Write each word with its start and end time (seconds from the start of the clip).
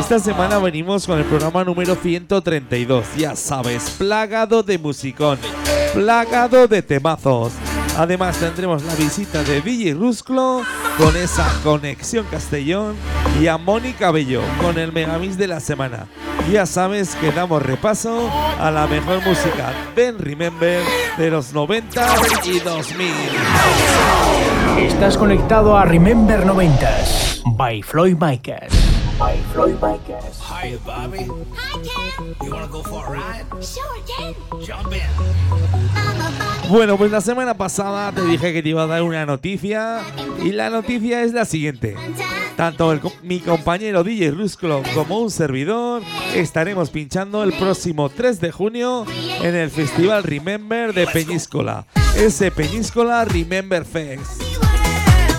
Esta 0.00 0.18
semana 0.18 0.58
venimos 0.58 1.06
con 1.06 1.18
el 1.18 1.26
programa 1.26 1.62
número 1.62 1.94
132, 1.94 3.06
ya 3.18 3.36
sabes, 3.36 3.90
plagado 3.90 4.62
de 4.62 4.78
musicón, 4.78 5.38
plagado 5.92 6.66
de 6.66 6.80
temazos. 6.80 7.52
Además 7.98 8.38
tendremos 8.38 8.82
la 8.82 8.94
visita 8.94 9.44
de 9.44 9.60
DJ 9.60 9.92
Rusclo 9.92 10.62
con 10.96 11.14
esa 11.16 11.46
conexión 11.62 12.24
Castellón 12.30 12.96
y 13.40 13.46
a 13.46 13.58
Mónica 13.58 14.10
Bello 14.10 14.40
con 14.62 14.78
el 14.78 14.90
megamix 14.90 15.36
de 15.36 15.48
la 15.48 15.60
semana. 15.60 16.06
Ya 16.50 16.64
sabes 16.64 17.14
que 17.16 17.30
damos 17.30 17.62
repaso 17.62 18.30
a 18.58 18.70
la 18.70 18.86
mejor 18.86 19.22
música 19.22 19.74
del 19.94 20.18
Remember 20.18 20.82
de 21.18 21.30
los 21.30 21.52
90 21.52 22.06
y 22.46 22.58
2000. 22.58 23.06
Estás 24.78 25.18
conectado 25.18 25.76
a 25.76 25.84
Remember 25.84 26.42
90s 26.46 27.42
by 27.54 27.82
Floyd 27.82 28.16
Micas. 28.18 28.89
By 29.20 29.36
Floyd 29.52 29.74
Micas. 29.82 30.40
Hi, 30.48 30.78
Bobby. 30.82 31.28
Hi, 31.54 31.78
Ken. 31.82 32.34
You 32.42 32.50
wanna 32.50 32.68
go 32.68 32.82
for 32.82 33.04
a 33.04 33.10
ride? 33.10 33.44
Sure, 33.62 34.00
Ken. 34.06 34.34
Jump 34.64 34.94
in. 34.94 35.02
I'm 35.94 36.20
a 36.22 36.30
Bobby. 36.38 36.68
Bueno, 36.70 36.96
pues 36.96 37.10
la 37.10 37.20
semana 37.20 37.52
pasada 37.52 38.12
te 38.12 38.22
dije 38.24 38.54
que 38.54 38.62
te 38.62 38.70
iba 38.70 38.84
a 38.84 38.86
dar 38.86 39.02
una 39.02 39.26
noticia 39.26 40.00
y 40.42 40.52
la 40.52 40.70
noticia 40.70 41.22
es 41.22 41.34
la 41.34 41.44
siguiente. 41.44 41.96
Tanto 42.56 42.92
el 42.92 43.02
mi 43.22 43.40
compañero 43.40 44.04
DJ 44.04 44.30
Rusclo 44.30 44.82
como 44.94 45.18
un 45.18 45.30
servidor 45.30 46.02
estaremos 46.34 46.88
pinchando 46.88 47.42
el 47.42 47.52
próximo 47.52 48.08
3 48.08 48.40
de 48.40 48.52
junio 48.52 49.04
en 49.42 49.54
el 49.54 49.70
Festival 49.70 50.22
Remember 50.22 50.94
de 50.94 51.06
Peñíscola. 51.06 51.84
Ese 52.16 52.50
Peñíscola 52.50 53.26
Remember 53.26 53.84
Fest. 53.84 54.49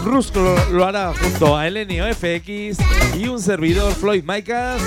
Rusclo 0.04 0.56
lo 0.72 0.86
hará 0.86 1.14
junto 1.14 1.56
a 1.56 1.68
Elenio 1.68 2.06
FX 2.14 2.78
y 3.18 3.28
un 3.28 3.40
servidor 3.40 3.94
Floyd 3.94 4.24
Micas 4.26 4.82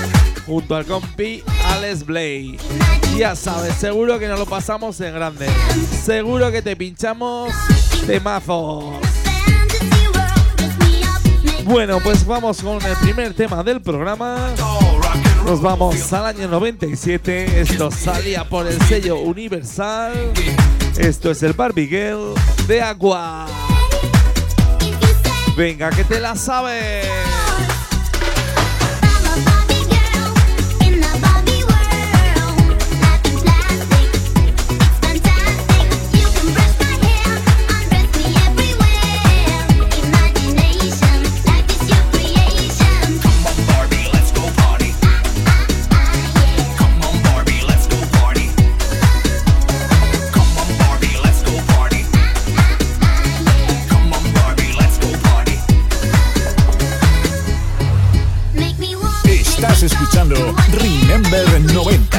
junto 0.46 0.74
al 0.74 0.84
compi 0.84 1.42
Alex 1.66 2.04
Blay. 2.04 2.58
Ya 3.16 3.36
sabes, 3.36 3.74
seguro 3.74 4.18
que 4.18 4.28
nos 4.28 4.38
lo 4.38 4.46
pasamos 4.46 5.00
en 5.00 5.14
grande. 5.14 5.46
Seguro 6.04 6.50
que 6.50 6.62
te 6.62 6.76
pinchamos 6.76 7.53
temazos. 8.06 8.84
Bueno, 11.64 11.98
pues 12.00 12.26
vamos 12.26 12.62
con 12.62 12.84
el 12.84 12.97
primer 12.98 13.34
tema 13.34 13.62
del 13.62 13.80
programa. 13.80 14.50
Nos 15.47 15.62
vamos 15.62 16.12
al 16.12 16.26
año 16.26 16.48
97. 16.48 17.60
Esto 17.60 17.91
salía 17.91 18.48
por 18.48 18.66
el 18.66 18.80
sello 18.82 19.19
Universal. 19.19 20.12
Esto 20.98 21.30
es 21.30 21.42
el 21.42 21.53
Barbie 21.53 21.86
Girl 21.86 22.34
de 22.66 22.82
Agua. 22.82 23.47
Venga, 25.56 25.91
que 25.91 26.03
te 26.03 26.20
la 26.20 26.34
sabes. 26.34 27.44
Remember 61.14 61.60
90s. 61.72 62.13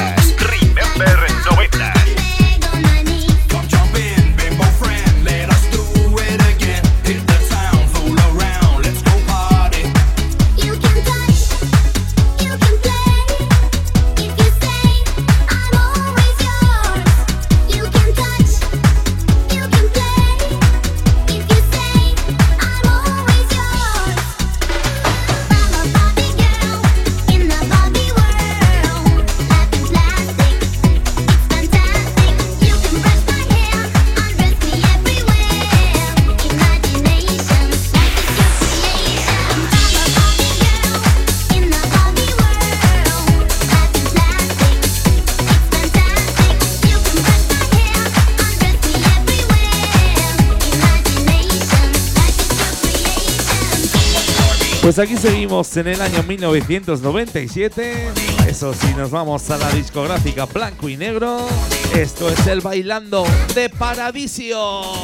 Pues 54.86 55.00
aquí 55.00 55.16
seguimos 55.16 55.76
en 55.78 55.88
el 55.88 56.00
año 56.00 56.22
1997. 56.22 58.12
Eso 58.46 58.72
sí, 58.72 58.86
nos 58.96 59.10
vamos 59.10 59.50
a 59.50 59.58
la 59.58 59.68
discográfica 59.70 60.46
blanco 60.46 60.88
y 60.88 60.96
negro. 60.96 61.44
Esto 61.92 62.28
es 62.28 62.46
el 62.46 62.60
Bailando 62.60 63.26
de 63.52 63.68
Paradiso. 63.68 64.94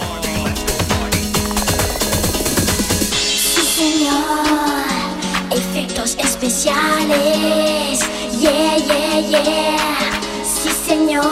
Sí, 3.10 3.60
señor. 3.60 4.46
Efectos 5.50 6.16
especiales. 6.16 7.98
Yeah, 8.38 8.76
yeah, 8.76 9.20
yeah. 9.30 10.20
Sí, 10.44 10.70
señor. 10.86 11.26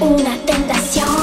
Una 0.00 0.36
tentación. 0.44 1.19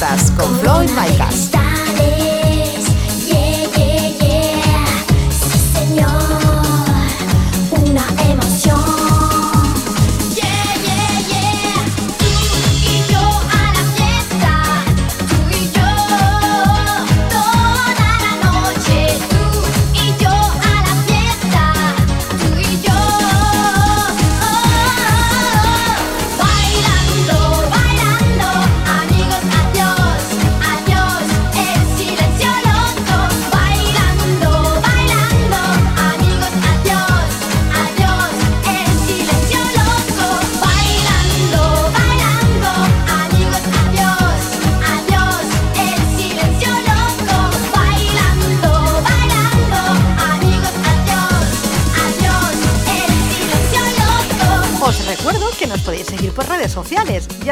Noventas 0.00 0.30
con 0.32 0.58
Floyd 0.60 0.90
Micas. 0.90 1.49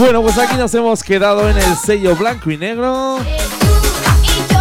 Bueno, 0.00 0.22
pues 0.22 0.38
aquí 0.38 0.56
nos 0.56 0.74
hemos 0.74 1.04
quedado 1.04 1.50
en 1.50 1.58
el 1.58 1.76
sello 1.76 2.16
blanco 2.16 2.50
y 2.50 2.56
negro. 2.56 3.18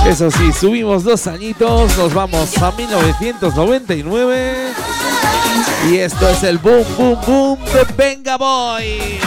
Eso 0.06 0.30
sí, 0.30 0.52
subimos 0.52 1.06
dos 1.06 1.28
añitos, 1.28 1.98
nos 1.98 2.14
vamos 2.14 2.58
a 2.58 2.74
1999. 2.74 4.74
Y 5.90 5.96
esto 5.96 6.28
es 6.28 6.44
el 6.44 6.58
boom, 6.58 6.84
boom, 6.98 7.18
boom 7.26 7.58
de 7.72 7.86
Venga 7.96 8.36
Boy. 8.36 9.18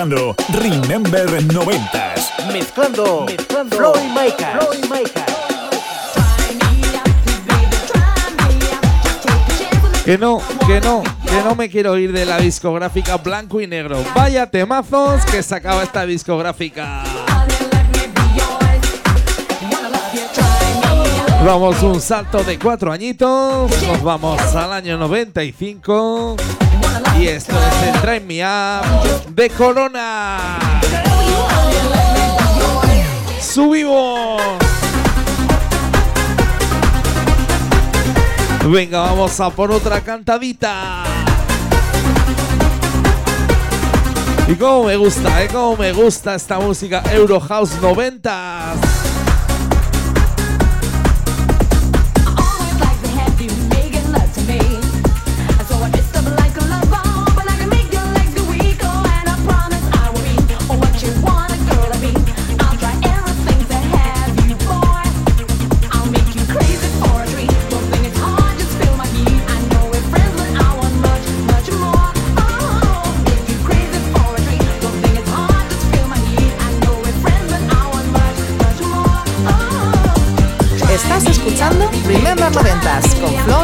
Escuchando 0.00 0.34
Remember 0.54 1.26
90s. 1.26 2.52
Mezclando, 2.52 3.26
mezclando 3.26 3.76
Floyd 3.76 4.08
Micah. 4.08 4.58
Floyd 4.58 4.84
Micah. 4.90 5.26
Que 10.04 10.16
no, 10.16 10.40
que 10.66 10.80
no, 10.80 11.02
que 11.02 11.42
no 11.44 11.54
me 11.54 11.68
quiero 11.68 11.98
ir 11.98 12.12
de 12.12 12.24
la 12.24 12.38
discográfica 12.38 13.18
blanco 13.18 13.60
y 13.60 13.66
negro. 13.66 14.02
Vaya 14.14 14.46
temazos 14.46 15.24
que 15.26 15.42
sacaba 15.42 15.82
esta 15.82 16.06
discográfica. 16.06 17.02
Vamos 21.44 21.82
un 21.82 22.00
salto 22.00 22.42
de 22.42 22.58
cuatro 22.58 22.90
añitos, 22.92 23.70
nos 23.86 24.02
vamos 24.02 24.40
al 24.54 24.72
año 24.72 24.96
95 24.98 26.36
y 27.20 27.28
esto 27.28 27.52
es 27.52 27.94
el 27.94 28.00
Train 28.00 28.26
Me 28.26 28.42
Up 28.42 29.34
de 29.34 29.50
Corona. 29.50 30.80
Subimos. 33.38 34.40
Venga, 38.64 39.00
vamos 39.02 39.38
a 39.38 39.50
por 39.50 39.70
otra 39.70 40.00
cantadita. 40.00 41.04
Y 44.48 44.54
cómo 44.54 44.84
me 44.84 44.96
gusta, 44.96 45.42
¿eh? 45.42 45.48
Cómo 45.52 45.76
me 45.76 45.92
gusta 45.92 46.34
esta 46.36 46.58
música 46.58 47.02
Eurohouse 47.12 47.78
90. 47.82 49.09
Velasco. 83.00 83.59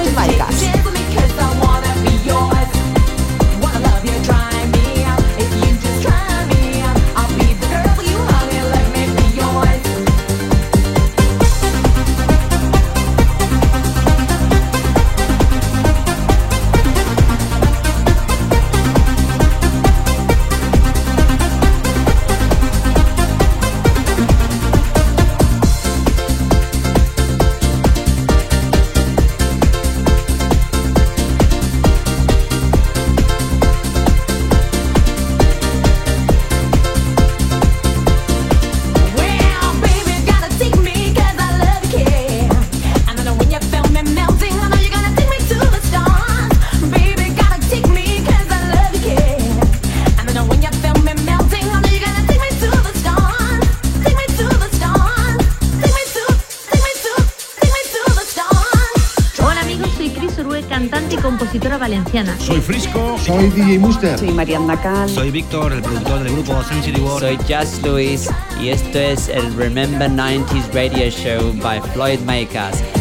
Soy 62.47 62.61
Frisco. 62.61 63.19
Soy 63.19 63.51
DJ 63.51 63.77
Muster. 63.81 64.17
Soy 64.17 64.31
Mariana 64.31 64.81
Cal. 64.81 65.09
Soy 65.09 65.33
Víctor, 65.33 65.73
el 65.73 65.83
productor 65.83 66.23
del 66.23 66.33
grupo 66.33 66.63
Sensory 66.63 67.01
World. 67.01 67.21
Soy 67.21 67.37
Just 67.39 67.85
Luis 67.85 68.31
y 68.63 68.69
esto 68.69 69.01
es 69.01 69.29
el 69.29 69.53
Remember 69.57 70.09
90s 70.09 70.73
Radio 70.73 71.11
Show 71.11 71.53
by 71.61 71.81
Floyd 71.93 72.21
Makers. 72.21 72.96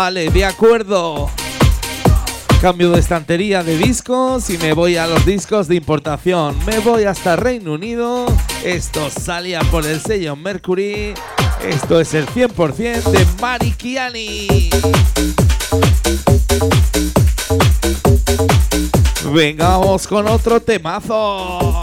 Vale, 0.00 0.30
de 0.30 0.44
acuerdo. 0.44 1.28
Cambio 2.62 2.92
de 2.92 3.00
estantería 3.00 3.64
de 3.64 3.76
discos 3.76 4.48
y 4.48 4.56
me 4.56 4.72
voy 4.72 4.96
a 4.96 5.08
los 5.08 5.26
discos 5.26 5.66
de 5.66 5.74
importación. 5.74 6.56
Me 6.66 6.78
voy 6.78 7.02
hasta 7.02 7.34
Reino 7.34 7.72
Unido. 7.72 8.26
Esto 8.62 9.10
salía 9.10 9.58
por 9.72 9.84
el 9.84 10.00
sello 10.00 10.36
Mercury. 10.36 11.14
Esto 11.64 12.00
es 12.00 12.14
el 12.14 12.28
100% 12.28 13.10
de 13.10 13.26
Marikiani. 13.40 14.70
Vengamos 19.32 20.06
con 20.06 20.28
otro 20.28 20.62
temazo. 20.62 21.80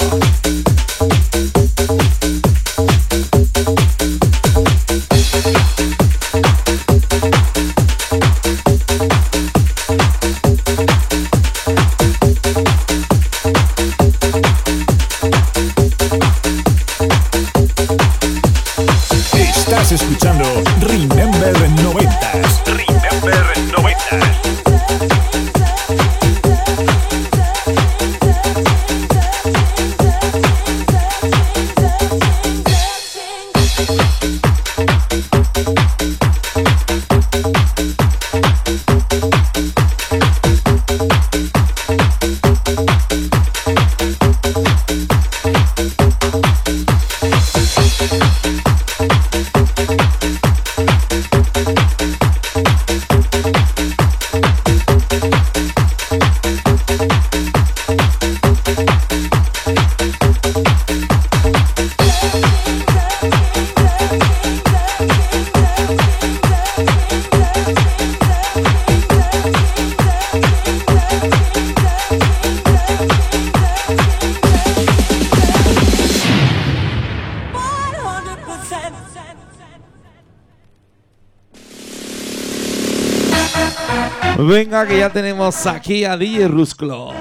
que 84.83 84.97
ya 84.97 85.09
tenemos 85.09 85.65
aquí 85.67 86.03
a 86.03 86.17
DJ 86.17 86.49
Rusclo. 86.49 87.13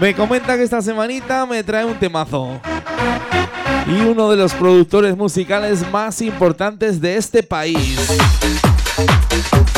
Me 0.00 0.14
comenta 0.14 0.56
que 0.56 0.62
esta 0.62 0.80
semanita 0.80 1.44
me 1.44 1.62
trae 1.62 1.84
un 1.84 1.98
temazo. 1.98 2.58
Y 3.86 4.00
uno 4.00 4.30
de 4.30 4.36
los 4.36 4.54
productores 4.54 5.14
musicales 5.16 5.84
más 5.90 6.22
importantes 6.22 7.00
de 7.00 7.16
este 7.16 7.42
país. 7.42 7.98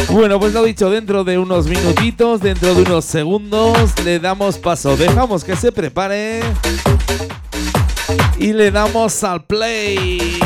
Bueno, 0.08 0.38
pues 0.38 0.54
lo 0.54 0.62
dicho, 0.62 0.88
dentro 0.88 1.24
de 1.24 1.36
unos 1.36 1.66
minutitos, 1.66 2.40
dentro 2.40 2.74
de 2.74 2.82
unos 2.82 3.04
segundos, 3.04 3.76
le 4.04 4.20
damos 4.20 4.56
paso. 4.56 4.96
Dejamos 4.96 5.42
que 5.42 5.56
se 5.56 5.72
prepare. 5.72 6.42
Y 8.38 8.52
le 8.52 8.70
damos 8.70 9.24
al 9.24 9.44
play. 9.44 10.38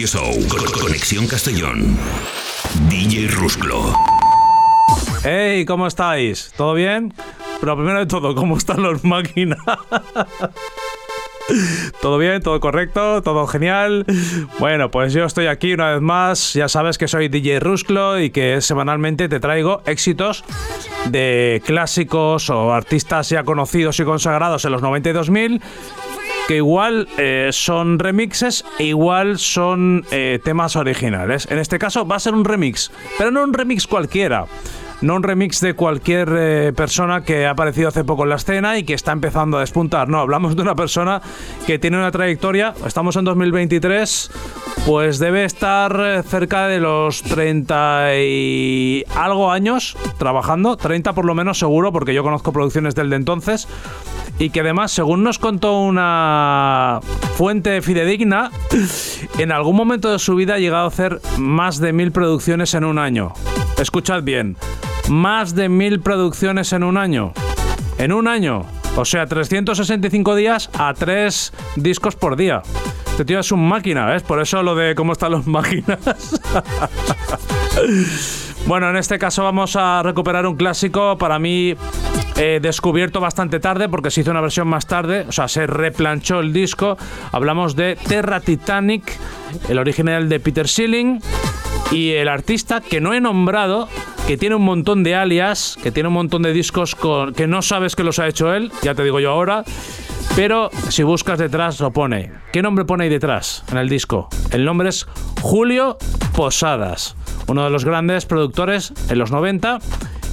Radio 0.00 0.06
Show. 0.06 0.48
Con- 0.48 0.64
Conexión 0.80 1.26
Castellón. 1.26 1.98
DJ 2.88 3.28
Rusclo. 3.28 3.94
Hey, 5.24 5.66
¿cómo 5.66 5.86
estáis? 5.86 6.54
¿Todo 6.56 6.72
bien? 6.72 7.12
Pero 7.60 7.76
primero 7.76 7.98
de 7.98 8.06
todo, 8.06 8.34
¿cómo 8.34 8.56
están 8.56 8.82
las 8.82 9.04
máquinas? 9.04 9.58
¿Todo 12.00 12.16
bien? 12.16 12.40
¿Todo 12.40 12.60
correcto? 12.60 13.22
¿Todo 13.22 13.46
genial? 13.46 14.06
Bueno, 14.58 14.90
pues 14.90 15.12
yo 15.12 15.26
estoy 15.26 15.48
aquí 15.48 15.74
una 15.74 15.90
vez 15.90 16.00
más. 16.00 16.54
Ya 16.54 16.68
sabes 16.68 16.96
que 16.96 17.06
soy 17.06 17.28
DJ 17.28 17.60
Rusclo 17.60 18.18
y 18.20 18.30
que 18.30 18.62
semanalmente 18.62 19.28
te 19.28 19.38
traigo 19.38 19.82
éxitos 19.84 20.44
de 21.10 21.60
clásicos 21.66 22.48
o 22.48 22.72
artistas 22.72 23.28
ya 23.28 23.42
conocidos 23.42 24.00
y 24.00 24.04
consagrados 24.04 24.64
en 24.64 24.72
los 24.72 24.80
92.000 24.82 25.60
que 26.46 26.56
igual 26.56 27.08
eh, 27.18 27.50
son 27.52 27.98
remixes 27.98 28.64
e 28.78 28.84
igual 28.84 29.38
son 29.38 30.04
eh, 30.10 30.38
temas 30.42 30.76
originales. 30.76 31.46
En 31.50 31.58
este 31.58 31.78
caso 31.78 32.06
va 32.06 32.16
a 32.16 32.20
ser 32.20 32.34
un 32.34 32.44
remix, 32.44 32.90
pero 33.18 33.30
no 33.30 33.42
un 33.42 33.52
remix 33.52 33.86
cualquiera. 33.86 34.46
No 35.02 35.16
un 35.16 35.22
remix 35.22 35.60
de 35.60 35.72
cualquier 35.72 36.28
eh, 36.36 36.72
persona 36.76 37.22
que 37.24 37.46
ha 37.46 37.52
aparecido 37.52 37.88
hace 37.88 38.04
poco 38.04 38.24
en 38.24 38.28
la 38.28 38.36
escena 38.36 38.76
y 38.76 38.84
que 38.84 38.92
está 38.92 39.12
empezando 39.12 39.56
a 39.56 39.60
despuntar. 39.60 40.10
No, 40.10 40.18
hablamos 40.18 40.56
de 40.56 40.60
una 40.60 40.74
persona 40.74 41.22
que 41.66 41.78
tiene 41.78 41.96
una 41.96 42.10
trayectoria. 42.10 42.74
Estamos 42.84 43.16
en 43.16 43.24
2023, 43.24 44.30
pues 44.84 45.18
debe 45.18 45.46
estar 45.46 46.22
cerca 46.24 46.66
de 46.66 46.80
los 46.80 47.22
30 47.22 48.14
y 48.16 49.04
algo 49.16 49.50
años 49.50 49.96
trabajando. 50.18 50.76
30 50.76 51.14
por 51.14 51.24
lo 51.24 51.34
menos 51.34 51.58
seguro, 51.58 51.92
porque 51.92 52.12
yo 52.12 52.22
conozco 52.22 52.52
producciones 52.52 52.94
del 52.94 53.08
de 53.08 53.16
entonces 53.16 53.68
y 54.40 54.48
que 54.48 54.60
además, 54.60 54.90
según 54.90 55.22
nos 55.22 55.38
contó 55.38 55.78
una 55.78 57.00
fuente 57.36 57.82
fidedigna, 57.82 58.50
en 59.38 59.52
algún 59.52 59.76
momento 59.76 60.10
de 60.10 60.18
su 60.18 60.34
vida 60.34 60.54
ha 60.54 60.58
llegado 60.58 60.86
a 60.86 60.88
hacer 60.88 61.20
más 61.36 61.78
de 61.78 61.92
mil 61.92 62.10
producciones 62.10 62.72
en 62.72 62.84
un 62.84 62.98
año. 62.98 63.34
Escuchad 63.78 64.22
bien, 64.22 64.56
más 65.10 65.54
de 65.54 65.68
mil 65.68 66.00
producciones 66.00 66.72
en 66.72 66.84
un 66.84 66.96
año. 66.96 67.34
En 67.98 68.14
un 68.14 68.26
año. 68.28 68.64
O 68.96 69.04
sea, 69.04 69.26
365 69.26 70.34
días 70.34 70.70
a 70.72 70.94
tres 70.94 71.52
discos 71.76 72.16
por 72.16 72.34
día. 72.36 72.62
Este 73.10 73.26
tío 73.26 73.40
es 73.40 73.52
un 73.52 73.68
máquina, 73.68 74.06
¿ves? 74.06 74.22
Por 74.22 74.40
eso 74.40 74.62
lo 74.62 74.74
de 74.74 74.94
cómo 74.94 75.12
están 75.12 75.32
las 75.32 75.46
máquinas. 75.46 75.98
Bueno, 78.66 78.90
en 78.90 78.96
este 78.96 79.18
caso 79.18 79.42
vamos 79.42 79.74
a 79.74 80.02
recuperar 80.02 80.46
un 80.46 80.54
clásico 80.54 81.16
para 81.18 81.38
mí 81.38 81.74
eh, 82.36 82.58
descubierto 82.62 83.20
bastante 83.20 83.60
tarde 83.60 83.88
porque 83.88 84.10
se 84.10 84.22
hizo 84.22 84.30
una 84.30 84.40
versión 84.40 84.68
más 84.68 84.86
tarde, 84.86 85.26
o 85.28 85.32
sea, 85.32 85.48
se 85.48 85.66
replanchó 85.66 86.40
el 86.40 86.52
disco. 86.52 86.96
Hablamos 87.32 87.76
de 87.76 87.96
Terra 88.08 88.40
Titanic, 88.40 89.12
el 89.68 89.78
original 89.78 90.28
de 90.28 90.40
Peter 90.40 90.68
Schilling 90.68 91.20
y 91.90 92.10
el 92.12 92.28
artista 92.28 92.80
que 92.80 93.00
no 93.00 93.12
he 93.12 93.20
nombrado, 93.20 93.88
que 94.26 94.36
tiene 94.36 94.54
un 94.54 94.62
montón 94.62 95.02
de 95.02 95.14
alias, 95.14 95.76
que 95.82 95.90
tiene 95.90 96.08
un 96.08 96.14
montón 96.14 96.42
de 96.42 96.52
discos 96.52 96.94
con, 96.94 97.34
que 97.34 97.46
no 97.46 97.62
sabes 97.62 97.96
que 97.96 98.04
los 98.04 98.18
ha 98.18 98.28
hecho 98.28 98.54
él, 98.54 98.70
ya 98.82 98.94
te 98.94 99.02
digo 99.02 99.20
yo 99.20 99.30
ahora. 99.30 99.64
Pero 100.36 100.70
si 100.88 101.02
buscas 101.02 101.38
detrás 101.38 101.80
lo 101.80 101.92
pone. 101.92 102.32
¿Qué 102.52 102.62
nombre 102.62 102.84
pone 102.84 103.04
ahí 103.04 103.10
detrás 103.10 103.64
en 103.70 103.78
el 103.78 103.88
disco? 103.88 104.28
El 104.52 104.64
nombre 104.64 104.88
es 104.88 105.06
Julio 105.42 105.98
Posadas, 106.36 107.16
uno 107.48 107.64
de 107.64 107.70
los 107.70 107.84
grandes 107.84 108.26
productores 108.26 108.92
en 109.08 109.18
los 109.18 109.32
90 109.32 109.80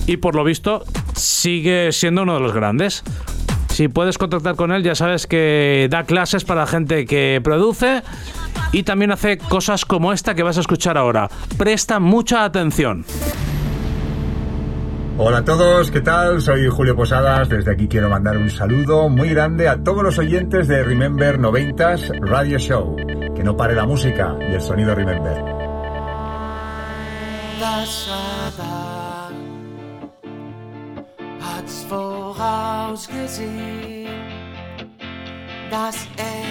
y 0.06 0.18
por 0.18 0.36
lo 0.36 0.44
visto 0.44 0.84
sigue 1.18 1.92
siendo 1.92 2.24
uno 2.24 2.36
de 2.36 2.40
los 2.40 2.54
grandes. 2.54 3.04
Si 3.70 3.88
puedes 3.90 4.18
contactar 4.18 4.56
con 4.56 4.72
él, 4.72 4.84
ya 4.84 4.96
sabes 4.96 5.28
que 5.28 5.88
da 5.92 6.04
clases 6.04 6.46
para 6.46 6.66
gente 6.66 7.06
que 7.06 7.40
produce 7.44 8.02
y 8.72 8.84
también 8.84 9.12
hace 9.12 9.38
cosas 9.38 9.86
como 9.86 10.14
esta 10.14 10.34
que 10.34 10.44
vas 10.44 10.58
a 10.58 10.62
escuchar 10.62 10.98
ahora. 10.98 11.30
Presta 11.58 12.00
mucha 12.00 12.44
atención. 12.44 13.06
Hola 15.20 15.40
a 15.40 15.46
todos, 15.46 15.90
¿qué 15.90 16.02
tal? 16.02 16.42
Soy 16.42 16.68
Julio 16.70 16.96
Posadas. 16.96 17.50
Desde 17.50 17.72
aquí 17.72 17.88
quiero 17.88 18.10
mandar 18.10 18.38
un 18.38 18.52
saludo 18.52 19.10
muy 19.10 19.30
grande 19.30 19.68
a 19.68 19.84
todos 19.84 20.04
los 20.04 20.20
oyentes 20.20 20.68
de 20.68 20.84
Remember 20.84 21.40
90s 21.40 22.20
Radio 22.22 22.60
Show. 22.60 22.96
Que 23.36 23.44
no 23.44 23.58
pare 23.58 23.74
la 23.74 23.86
música 23.86 24.36
y 24.48 24.54
el 24.54 24.62
sonido 24.62 24.94
Remember. 24.94 25.44
vorausgesehen, 32.38 34.08
dass 35.72 36.08
er 36.18 36.47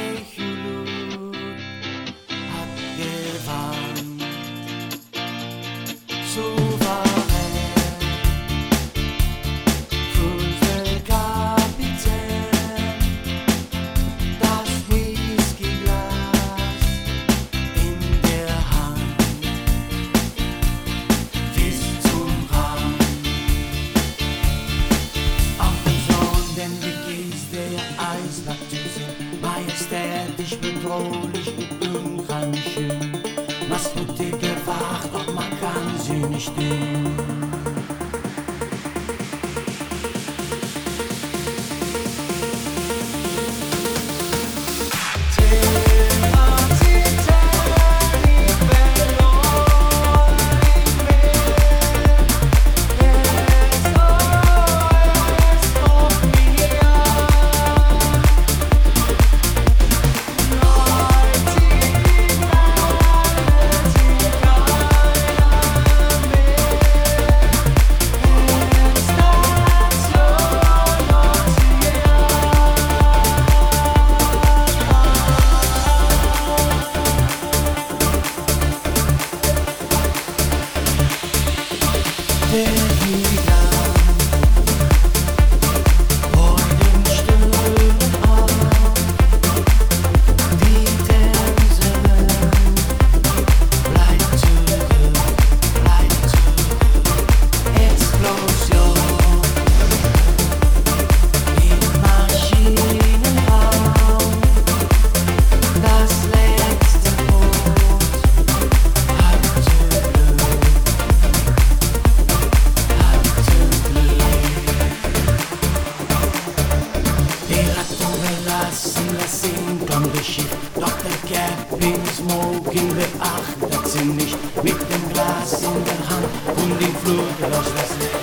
sie 123.99 124.05
nicht. 124.05 124.37
Mit 124.63 124.81
dem 124.81 125.13
Glas 125.13 125.63
in 125.63 125.85
der 125.85 126.09
Hand 126.09 126.27
und 126.47 126.81
die 126.81 126.93
Flut 127.05 127.41
löscht 127.41 127.73
das 127.77 128.16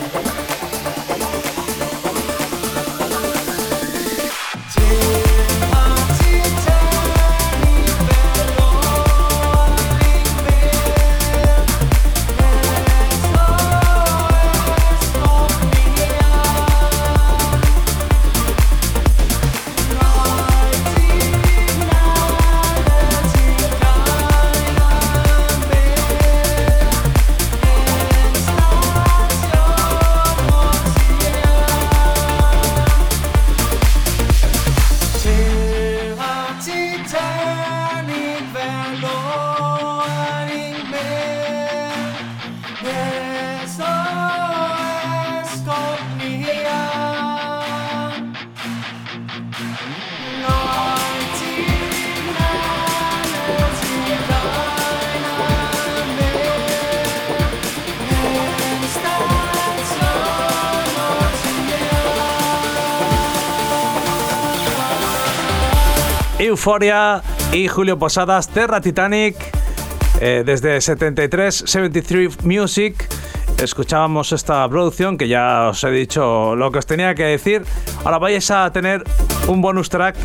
Euforia 66.63 67.21
y 67.51 67.67
Julio 67.67 67.99
Posadas, 67.99 68.47
Terra 68.47 68.79
Titanic, 68.79 69.35
eh, 70.21 70.43
desde 70.45 70.79
73, 70.79 71.65
73 71.67 72.45
Music. 72.45 73.05
Escuchábamos 73.61 74.31
esta 74.31 74.65
producción 74.69 75.17
que 75.17 75.27
ya 75.27 75.67
os 75.71 75.83
he 75.83 75.91
dicho 75.91 76.55
lo 76.55 76.71
que 76.71 76.79
os 76.79 76.85
tenía 76.85 77.15
que 77.15 77.25
decir. 77.25 77.65
Ahora 78.05 78.17
vais 78.17 78.49
a 78.49 78.71
tener 78.71 79.03
un 79.47 79.61
bonus 79.61 79.89
track 79.89 80.15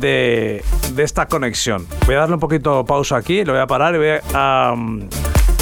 de, 0.00 0.64
de 0.94 1.02
esta 1.04 1.26
conexión. 1.26 1.86
Voy 2.06 2.16
a 2.16 2.18
darle 2.18 2.34
un 2.34 2.40
poquito 2.40 2.84
pausa 2.84 3.16
aquí, 3.16 3.44
lo 3.44 3.52
voy 3.52 3.62
a 3.62 3.68
parar 3.68 3.94
y 3.94 3.98
voy 3.98 4.20
a 4.34 4.72
um, 4.74 5.08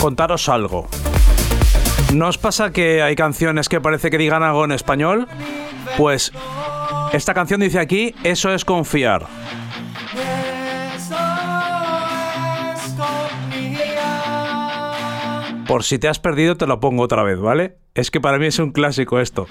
contaros 0.01 0.49
algo. 0.49 0.89
¿No 2.15 2.29
os 2.29 2.39
pasa 2.39 2.73
que 2.73 3.03
hay 3.03 3.17
canciones 3.17 3.69
que 3.69 3.83
parece 3.83 4.09
que 4.11 4.17
digan 4.17 4.43
algo 4.43 4.65
en 4.65 4.73
español? 4.73 5.29
Pues 5.99 6.33
esta 7.13 7.35
canción 7.35 7.61
dice 7.61 7.79
aquí, 7.81 8.15
eso 8.25 8.55
es 8.55 8.65
confiar. 8.65 9.27
Por 15.67 15.83
si 15.83 15.99
te 15.99 16.09
has 16.09 16.19
perdido, 16.19 16.57
te 16.57 16.67
lo 16.67 16.81
pongo 16.81 17.03
otra 17.03 17.23
vez, 17.23 17.39
¿vale? 17.41 17.77
Es 17.95 18.11
que 18.11 18.21
para 18.21 18.39
mí 18.39 18.47
es 18.47 18.59
un 18.59 18.73
clásico 18.73 19.19
esto. 19.19 19.47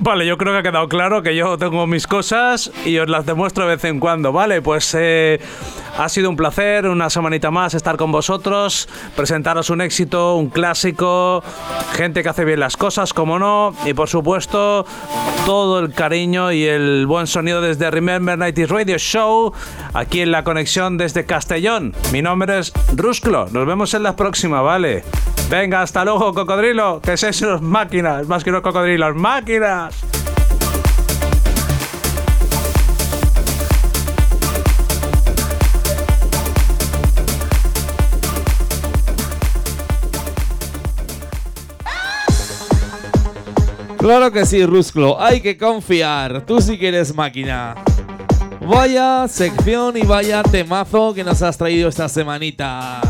Vale, 0.00 0.26
yo 0.26 0.38
creo 0.38 0.54
que 0.54 0.58
ha 0.60 0.62
quedado 0.62 0.88
claro 0.88 1.22
que 1.22 1.36
yo 1.36 1.58
tengo 1.58 1.86
mis 1.86 2.06
cosas 2.06 2.72
y 2.86 2.98
os 2.98 3.08
las 3.08 3.26
demuestro 3.26 3.64
de 3.64 3.76
vez 3.76 3.84
en 3.84 4.00
cuando, 4.00 4.32
¿vale? 4.32 4.62
Pues 4.62 4.96
eh, 4.98 5.38
ha 5.98 6.08
sido 6.08 6.30
un 6.30 6.36
placer, 6.36 6.86
una 6.86 7.10
semanita 7.10 7.50
más 7.50 7.74
estar 7.74 7.96
con 7.96 8.12
vosotros, 8.12 8.88
presentaros 9.16 9.68
un 9.68 9.80
éxito, 9.80 10.36
un 10.36 10.48
clásico, 10.48 11.42
gente 11.92 12.22
que 12.22 12.28
hace 12.28 12.44
bien 12.44 12.60
las 12.60 12.76
cosas, 12.76 13.12
como 13.12 13.40
no, 13.40 13.74
y 13.84 13.94
por 13.94 14.08
supuesto 14.08 14.86
todo 15.44 15.80
el 15.80 15.92
cariño 15.92 16.52
y 16.52 16.64
el 16.64 17.06
buen 17.06 17.26
sonido 17.26 17.60
desde 17.60 17.90
Remember 17.90 18.38
90s 18.38 18.68
Radio 18.68 18.96
Show, 18.96 19.52
aquí 19.92 20.20
en 20.20 20.30
la 20.30 20.44
conexión 20.44 20.98
desde 20.98 21.26
Castellón. 21.26 21.94
Mi 22.12 22.22
nombre 22.22 22.60
es 22.60 22.72
Rusclo, 22.94 23.48
nos 23.50 23.66
vemos 23.66 23.92
en 23.94 24.04
la 24.04 24.14
próxima, 24.14 24.62
¿vale? 24.62 25.02
Venga, 25.50 25.82
hasta 25.82 26.04
luego, 26.04 26.32
cocodrilo, 26.32 27.00
que 27.02 27.14
es 27.14 27.24
eso, 27.24 27.60
máquinas, 27.60 28.28
más 28.28 28.44
que 28.44 28.50
unos 28.50 28.62
cocodrilos, 28.62 29.16
máquinas. 29.16 30.17
Claro 44.08 44.32
que 44.32 44.46
sí, 44.46 44.64
Rusclo, 44.64 45.20
hay 45.20 45.42
que 45.42 45.58
confiar. 45.58 46.46
Tú 46.46 46.62
sí 46.62 46.78
que 46.78 46.88
eres 46.88 47.14
máquina. 47.14 47.74
Vaya 48.66 49.28
sección 49.28 49.98
y 49.98 50.00
vaya 50.00 50.42
temazo 50.42 51.12
que 51.12 51.22
nos 51.22 51.42
has 51.42 51.58
traído 51.58 51.90
esta 51.90 52.08
semanita. 52.08 53.02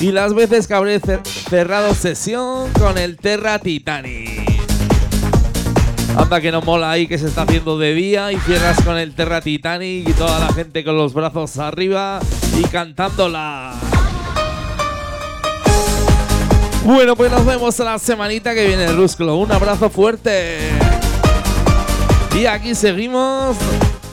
Y 0.00 0.10
las 0.10 0.34
veces 0.34 0.66
que 0.66 0.74
habré 0.74 1.00
cer- 1.00 1.24
cerrado 1.24 1.94
sesión 1.94 2.72
con 2.72 2.98
el 2.98 3.16
Terra 3.16 3.60
Titanic. 3.60 4.60
Anda 6.16 6.40
que 6.40 6.50
no 6.50 6.60
mola 6.60 6.90
ahí 6.90 7.06
que 7.06 7.16
se 7.16 7.28
está 7.28 7.42
haciendo 7.42 7.78
de 7.78 7.94
día 7.94 8.32
y 8.32 8.36
cierras 8.40 8.82
con 8.82 8.98
el 8.98 9.14
Terra 9.14 9.42
Titanic 9.42 10.08
y 10.08 10.12
toda 10.14 10.40
la 10.40 10.52
gente 10.54 10.82
con 10.82 10.96
los 10.96 11.14
brazos 11.14 11.56
arriba 11.58 12.18
y 12.58 12.64
cantándola. 12.64 13.74
Bueno, 16.84 17.16
pues 17.16 17.32
nos 17.32 17.46
vemos 17.46 17.78
la 17.78 17.98
semanita 17.98 18.52
que 18.54 18.66
viene, 18.66 18.92
Rusclo. 18.92 19.36
Un 19.38 19.50
abrazo 19.50 19.88
fuerte. 19.88 20.58
Y 22.38 22.44
aquí 22.44 22.74
seguimos. 22.74 23.56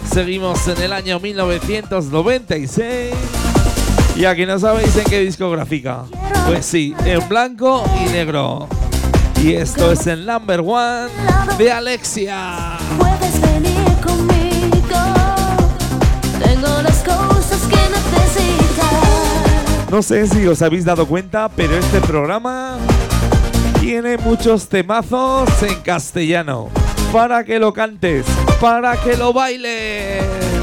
Seguimos 0.09 0.65
en 0.69 0.81
el 0.81 0.93
año 0.93 1.19
1996. 1.19 3.13
Y 4.15 4.23
aquí 4.23 4.45
no 4.45 4.57
sabéis 4.57 4.95
en 4.95 5.03
qué 5.03 5.19
discográfica. 5.19 6.05
Pues 6.47 6.65
sí, 6.65 6.95
en 7.05 7.27
blanco 7.27 7.83
y 8.05 8.09
negro. 8.09 8.69
Y 9.43 9.53
esto 9.53 9.91
es 9.91 10.07
el 10.07 10.25
number 10.25 10.61
one 10.61 11.09
de 11.57 11.71
Alexia. 11.73 12.77
No 19.91 20.01
sé 20.01 20.25
si 20.25 20.47
os 20.47 20.61
habéis 20.61 20.85
dado 20.85 21.05
cuenta, 21.05 21.49
pero 21.49 21.73
este 21.75 21.99
programa 21.99 22.77
tiene 23.81 24.15
muchos 24.15 24.69
temazos 24.69 25.49
en 25.63 25.81
castellano. 25.81 26.69
Para 27.11 27.43
que 27.43 27.59
lo 27.59 27.73
cantes, 27.73 28.25
para 28.61 28.95
que 28.95 29.17
lo 29.17 29.33
bailes. 29.33 30.60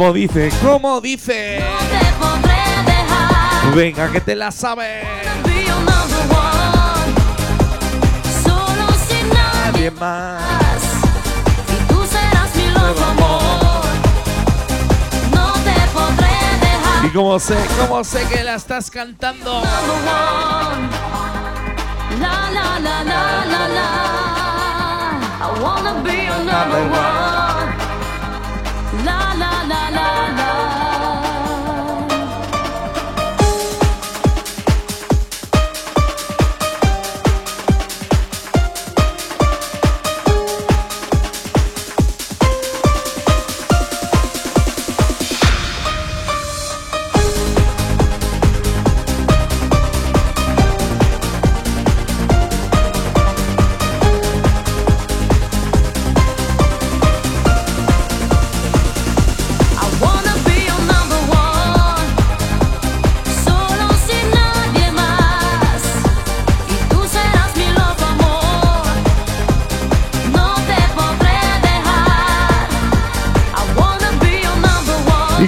Como 0.00 0.14
dice, 0.14 0.50
como 0.62 0.98
dice. 1.02 1.62
Te 1.90 2.06
podré 2.18 2.56
dejar. 2.86 3.74
Venga, 3.74 4.10
que 4.10 4.22
te 4.22 4.34
la 4.34 4.50
sabes. 4.50 5.04
Solo 8.42 8.86
sin 9.06 9.28
nadie 9.28 9.90
más. 9.90 10.80
Y 11.68 11.92
tú 11.92 12.02
serás 12.06 12.56
mi 12.56 12.68
loco 12.68 13.04
amor. 13.10 13.84
No 15.34 15.52
te 15.64 15.78
podré 15.92 16.32
dejar. 16.62 17.04
Y 17.04 17.10
como 17.10 17.38
sé, 17.38 17.58
como 17.78 18.02
sé 18.02 18.26
que 18.32 18.42
la 18.42 18.54
estás 18.54 18.90
cantando. 18.90 19.60
La 22.18 22.50
la 22.50 22.78
la 22.80 23.04
la 23.04 23.44
la 23.44 23.68
la. 23.68 23.88
I 25.42 25.62
wanna 25.62 26.02
be 26.02 26.24
your 26.24 26.38
number 26.38 26.88
one. 26.90 27.69
La 29.04 29.34
la 29.34 29.52
la 29.70 29.90
la 29.90 30.08
la. 30.36 30.59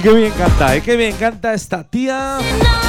Qué 0.03 0.11
bien 0.11 0.33
canta, 0.33 0.75
¿eh? 0.75 0.81
Qué 0.81 0.97
bien 0.97 1.15
canta 1.15 1.53
esta 1.53 1.81
tía 1.81 2.37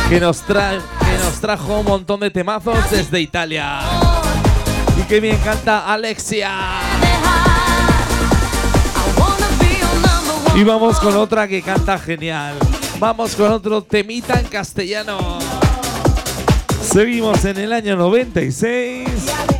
que 0.08 0.18
nos, 0.18 0.40
trae, 0.40 0.78
que 0.78 1.24
nos 1.24 1.40
trajo 1.40 1.78
un 1.78 1.86
montón 1.86 2.18
de 2.18 2.30
temazos 2.30 2.90
desde 2.90 3.20
Italia. 3.20 3.78
Y 4.98 5.02
qué 5.04 5.20
bien 5.20 5.38
canta 5.44 5.92
Alexia. 5.92 6.50
Y 10.56 10.64
vamos 10.64 10.98
con 10.98 11.16
otra 11.16 11.46
que 11.46 11.62
canta 11.62 11.98
genial. 11.98 12.56
Vamos 12.98 13.36
con 13.36 13.52
otro 13.52 13.82
temita 13.82 14.40
en 14.40 14.46
castellano. 14.46 15.38
Seguimos 16.82 17.44
en 17.44 17.58
el 17.58 17.72
año 17.72 17.96
96. 17.96 19.08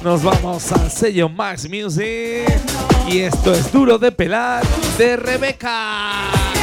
Nos 0.03 0.25
vamos 0.25 0.73
al 0.73 0.91
sello 0.91 1.29
Max 1.29 1.69
Music. 1.69 2.49
Y 3.09 3.21
esto 3.21 3.53
es 3.53 3.71
duro 3.73 3.99
de 3.99 4.11
pelar 4.11 4.65
de 4.99 5.17
Rebeca. 5.17 6.54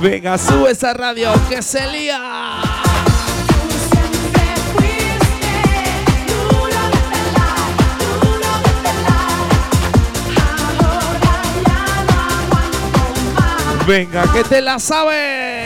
Venga, 0.00 0.38
sube 0.38 0.70
esa 0.70 0.94
radio 0.94 1.32
que 1.50 1.60
se 1.60 1.86
lía. 1.86 2.62
Venga, 13.86 14.32
que 14.32 14.44
te 14.44 14.62
la 14.62 14.78
sabes. 14.78 15.65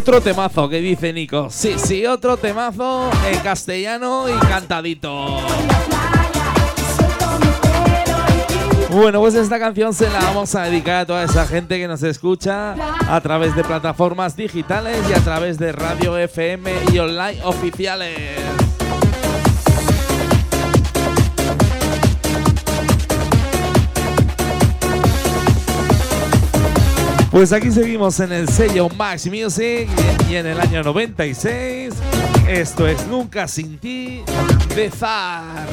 Otro 0.00 0.22
temazo 0.22 0.66
que 0.66 0.80
dice 0.80 1.12
Nico. 1.12 1.48
Sí, 1.50 1.74
sí, 1.76 2.06
otro 2.06 2.38
temazo 2.38 3.10
en 3.30 3.38
castellano 3.40 4.24
y 4.30 4.46
cantadito. 4.46 5.36
Bueno, 8.88 9.20
pues 9.20 9.34
esta 9.34 9.58
canción 9.58 9.92
se 9.92 10.08
la 10.08 10.20
vamos 10.20 10.54
a 10.54 10.62
dedicar 10.62 11.02
a 11.02 11.06
toda 11.06 11.24
esa 11.24 11.46
gente 11.46 11.78
que 11.78 11.86
nos 11.86 12.02
escucha 12.02 12.76
a 13.14 13.20
través 13.20 13.54
de 13.54 13.62
plataformas 13.62 14.34
digitales 14.36 14.98
y 15.06 15.12
a 15.12 15.20
través 15.20 15.58
de 15.58 15.70
radio 15.70 16.16
FM 16.16 16.72
y 16.94 16.98
online 16.98 17.44
oficiales. 17.44 18.49
Pues 27.30 27.52
aquí 27.52 27.70
seguimos 27.70 28.18
en 28.18 28.32
el 28.32 28.48
sello 28.48 28.88
Max 28.88 29.26
Music 29.26 29.88
y 30.28 30.34
en 30.34 30.46
el 30.46 30.60
año 30.60 30.82
96. 30.82 31.94
Esto 32.48 32.88
es 32.88 33.06
Nunca 33.06 33.46
sin 33.46 33.78
ti 33.78 34.22
de 34.74 34.90
Zar. 34.90 35.68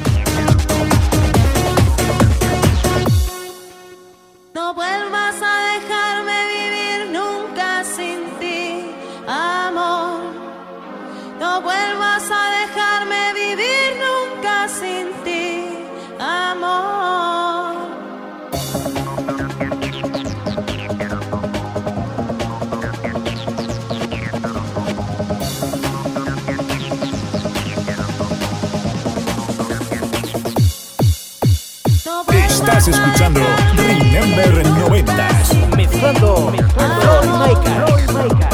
Estás 32.88 33.06
escuchando 33.06 33.42
Remember 33.76 34.66
90s. 34.66 35.76
Mezclando 35.76 36.54
Floyd 36.54 37.32
Micas. 37.50 38.47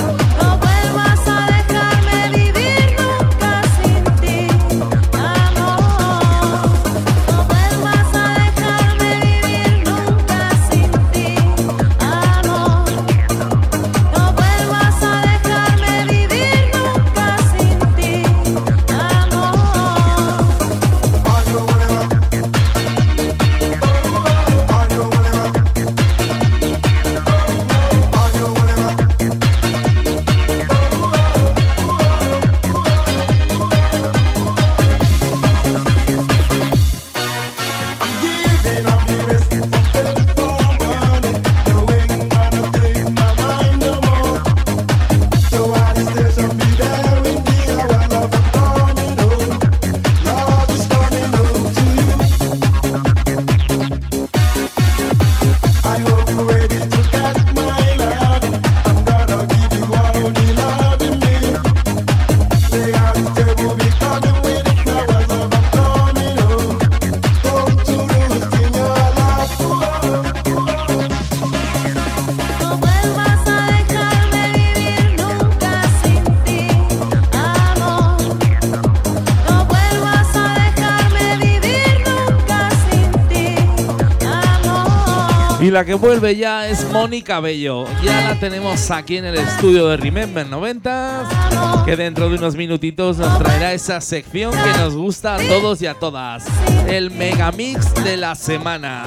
La 85.74 85.84
que 85.86 85.96
vuelve 85.96 86.36
ya 86.36 86.70
es 86.70 86.88
Mónica 86.92 87.40
Bello. 87.40 87.86
Ya 88.04 88.30
la 88.30 88.40
tenemos 88.40 88.92
aquí 88.92 89.18
en 89.18 89.26
el 89.26 89.36
estudio 89.36 89.88
de 89.88 89.98
Remember 89.98 90.46
90 90.46 91.84
que 91.84 91.96
dentro 91.96 92.30
de 92.30 92.36
unos 92.36 92.56
minutitos 92.56 93.18
nos 93.18 93.40
traerá 93.40 93.74
esa 93.74 94.00
sección 94.00 94.52
que 94.52 94.80
nos 94.80 94.96
gusta 94.96 95.34
a 95.34 95.38
todos 95.40 95.82
y 95.82 95.88
a 95.88 95.96
todas. 95.96 96.46
El 96.88 97.10
Megamix 97.10 97.92
de 98.04 98.18
la 98.18 98.36
semana. 98.36 99.04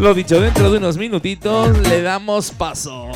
Lo 0.00 0.12
dicho, 0.12 0.40
dentro 0.40 0.72
de 0.72 0.78
unos 0.78 0.96
minutitos 0.96 1.78
le 1.88 2.02
damos 2.02 2.50
paso. 2.50 3.12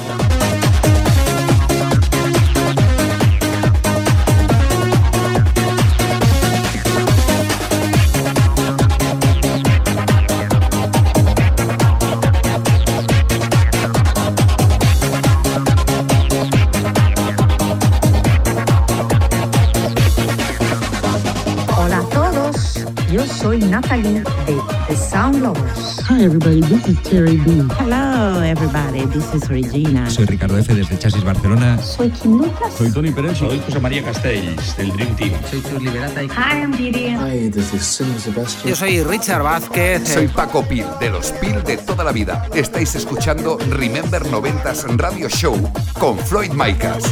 Soy 23.48 23.60
Natalie 23.60 24.22
de 24.46 24.56
The 24.88 24.94
Sound 24.94 25.40
Lovers. 25.40 26.04
Hi 26.06 26.22
everybody, 26.22 26.60
this 26.60 26.86
is 26.86 27.02
Terry 27.02 27.38
B. 27.38 27.62
Hello 27.78 28.42
everybody, 28.42 29.06
this 29.06 29.32
is 29.32 29.48
Regina. 29.48 30.10
Soy 30.10 30.26
Ricardo 30.26 30.58
F. 30.58 30.74
desde 30.74 30.98
Chasis 30.98 31.24
Barcelona. 31.24 31.78
Soy 31.80 32.10
Kim 32.10 32.36
Lucas. 32.36 32.74
Soy 32.76 32.92
Tony 32.92 33.10
Pérez. 33.10 33.38
Soy 33.38 33.58
José 33.64 33.80
María 33.80 34.02
Castells, 34.02 34.76
del 34.76 34.92
Dream 34.92 35.16
Team. 35.16 35.32
Soy 35.50 35.60
Cruz 35.62 35.82
Liberata. 35.82 36.20
Hi, 36.20 36.60
I'm 36.60 36.72
Vivian. 36.72 37.26
Hi, 37.26 37.48
this 37.50 37.72
is 37.72 37.82
Sebastián. 38.22 38.68
Yo 38.68 38.76
soy 38.76 39.02
Richard 39.02 39.42
Vázquez. 39.42 40.06
Soy 40.06 40.28
Paco 40.28 40.62
Pil, 40.68 40.84
de 41.00 41.08
los 41.08 41.32
Pil 41.32 41.64
de 41.64 41.78
toda 41.78 42.04
la 42.04 42.12
vida. 42.12 42.46
Estáis 42.54 42.94
escuchando 42.96 43.56
Remember 43.70 44.24
90s 44.24 44.84
Radio 44.98 45.30
Show 45.30 45.56
con 45.98 46.18
Floyd 46.18 46.50
Micas. 46.52 47.02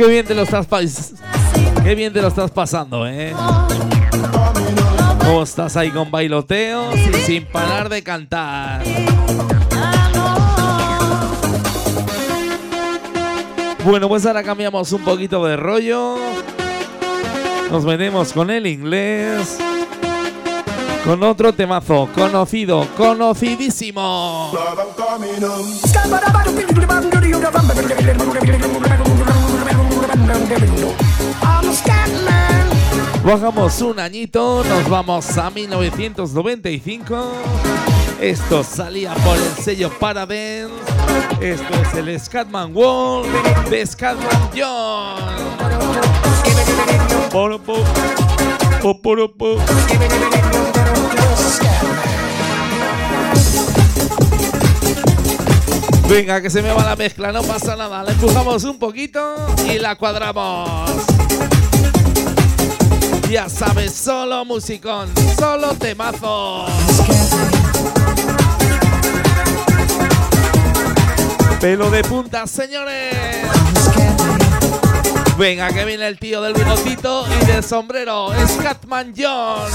Qué 0.00 1.94
bien 1.94 2.12
te 2.12 2.22
lo 2.22 2.28
estás 2.28 2.50
pasando, 2.50 3.06
¿eh? 3.06 3.34
¿Cómo 5.18 5.42
estás 5.42 5.76
ahí 5.76 5.90
con 5.90 6.10
bailoteos 6.10 6.96
y 6.96 7.12
sin 7.20 7.44
parar 7.44 7.90
de 7.90 8.02
cantar? 8.02 8.82
Bueno, 13.84 14.08
pues 14.08 14.24
ahora 14.24 14.42
cambiamos 14.42 14.90
un 14.92 15.04
poquito 15.04 15.44
de 15.44 15.56
rollo. 15.56 16.16
Nos 17.70 17.84
metemos 17.84 18.32
con 18.32 18.50
el 18.50 18.66
inglés. 18.66 19.58
Con 21.04 21.22
otro 21.22 21.52
temazo 21.52 22.08
conocido, 22.14 22.86
conocidísimo. 22.96 24.52
Bajamos 33.24 33.80
un 33.82 34.00
añito, 34.00 34.64
nos 34.64 34.88
vamos 34.88 35.38
a 35.38 35.48
1995. 35.48 37.32
Esto 38.20 38.64
salía 38.64 39.14
por 39.14 39.36
el 39.36 39.62
sello 39.62 39.90
Paradance. 40.00 40.74
Esto 41.40 41.74
es 41.82 41.94
el 41.94 42.18
Scatman 42.18 42.74
Wall 42.74 43.26
de 43.70 43.86
Scatman 43.86 44.50
John. 44.52 45.20
Venga, 56.10 56.42
que 56.42 56.50
se 56.50 56.60
me 56.60 56.72
va 56.72 56.84
la 56.84 56.96
mezcla, 56.96 57.30
no 57.30 57.40
pasa 57.44 57.76
nada. 57.76 58.02
La 58.02 58.10
empujamos 58.10 58.64
un 58.64 58.80
poquito 58.80 59.36
y 59.64 59.78
la 59.78 59.94
cuadramos. 59.94 60.90
Ya 63.30 63.48
sabes, 63.48 63.94
solo 63.94 64.44
musicón, 64.44 65.08
solo 65.38 65.72
temazo. 65.74 66.66
Pelo 71.60 71.88
de 71.92 72.02
punta, 72.02 72.44
señores. 72.48 73.14
Venga, 75.38 75.68
que 75.68 75.84
viene 75.84 76.08
el 76.08 76.18
tío 76.18 76.42
del 76.42 76.54
bigotito 76.54 77.24
y 77.40 77.46
del 77.46 77.62
sombrero, 77.62 78.32
Scatman 78.48 79.14
John. 79.16 79.70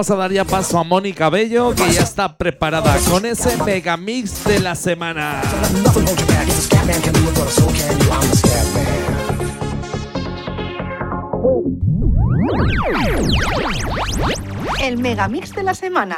Vamos 0.00 0.10
a 0.12 0.16
dar 0.16 0.32
ya 0.32 0.46
paso 0.46 0.78
a 0.78 0.82
Mónica 0.82 1.28
Bello, 1.28 1.74
que 1.74 1.92
ya 1.92 2.00
está 2.00 2.34
preparada 2.38 2.96
con 3.10 3.26
ese 3.26 3.54
megamix 3.64 4.42
de 4.44 4.58
la 4.58 4.74
semana. 4.74 5.42
El 14.80 14.96
megamix 14.96 15.52
de 15.52 15.62
la 15.62 15.74
semana. 15.74 16.16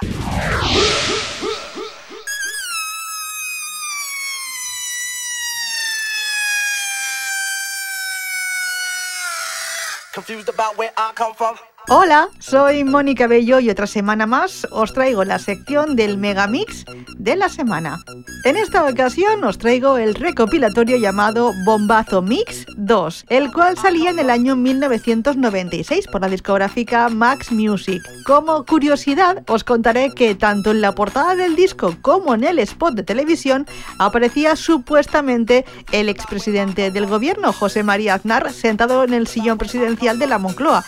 Confused 10.15 10.49
about 10.49 10.79
where 10.79 10.93
I 10.97 11.11
come 11.17 11.35
from. 11.35 11.57
Hola, 11.89 12.29
soy 12.39 12.85
Mónica 12.85 13.27
Bello 13.27 13.59
y 13.59 13.69
otra 13.69 13.89
semana 13.89 14.25
más 14.25 14.69
os 14.71 14.93
traigo 14.93 15.25
la 15.25 15.41
sección 15.41 15.97
del 15.97 16.17
Megamix 16.17 16.85
de 17.19 17.35
la 17.35 17.49
semana. 17.49 17.99
En 18.45 18.57
esta 18.57 18.89
ocasión 18.89 19.43
os 19.43 19.59
traigo 19.59 19.99
el 19.99 20.15
recopilatorio 20.15 20.97
llamado 20.97 21.53
Bombazo 21.65 22.23
Mix 22.23 22.67
2, 22.77 23.27
el 23.29 23.53
cual 23.53 23.77
salía 23.77 24.11
en 24.11 24.21
el 24.21 24.31
año 24.31 24.55
1996 24.55 26.07
por 26.07 26.21
la 26.21 26.29
discográfica 26.29 27.09
Max 27.09 27.51
Music. 27.51 28.01
Como 28.27 28.65
curiosidad, 28.65 29.43
os 29.49 29.65
contaré 29.65 30.13
que 30.15 30.37
tanto 30.37 30.71
en 30.71 30.81
la 30.81 30.93
portada 30.93 31.35
del 31.35 31.57
disco 31.57 31.97
como 32.01 32.35
en 32.35 32.45
el 32.45 32.61
spot 32.61 32.95
de 32.95 33.03
televisión 33.03 33.67
aparecía 33.99 34.55
supuestamente 34.55 35.65
el 35.91 36.09
expresidente 36.09 36.93
del 36.93 37.07
gobierno, 37.07 37.53
José 37.53 37.83
María 37.83 38.15
Aznar, 38.15 38.53
sentado 38.53 39.03
en 39.03 39.15
el 39.15 39.27
sillón 39.27 39.59
presidencial 39.59 40.21
de 40.21 40.29
la 40.29 40.39
Moncloa, 40.39 40.85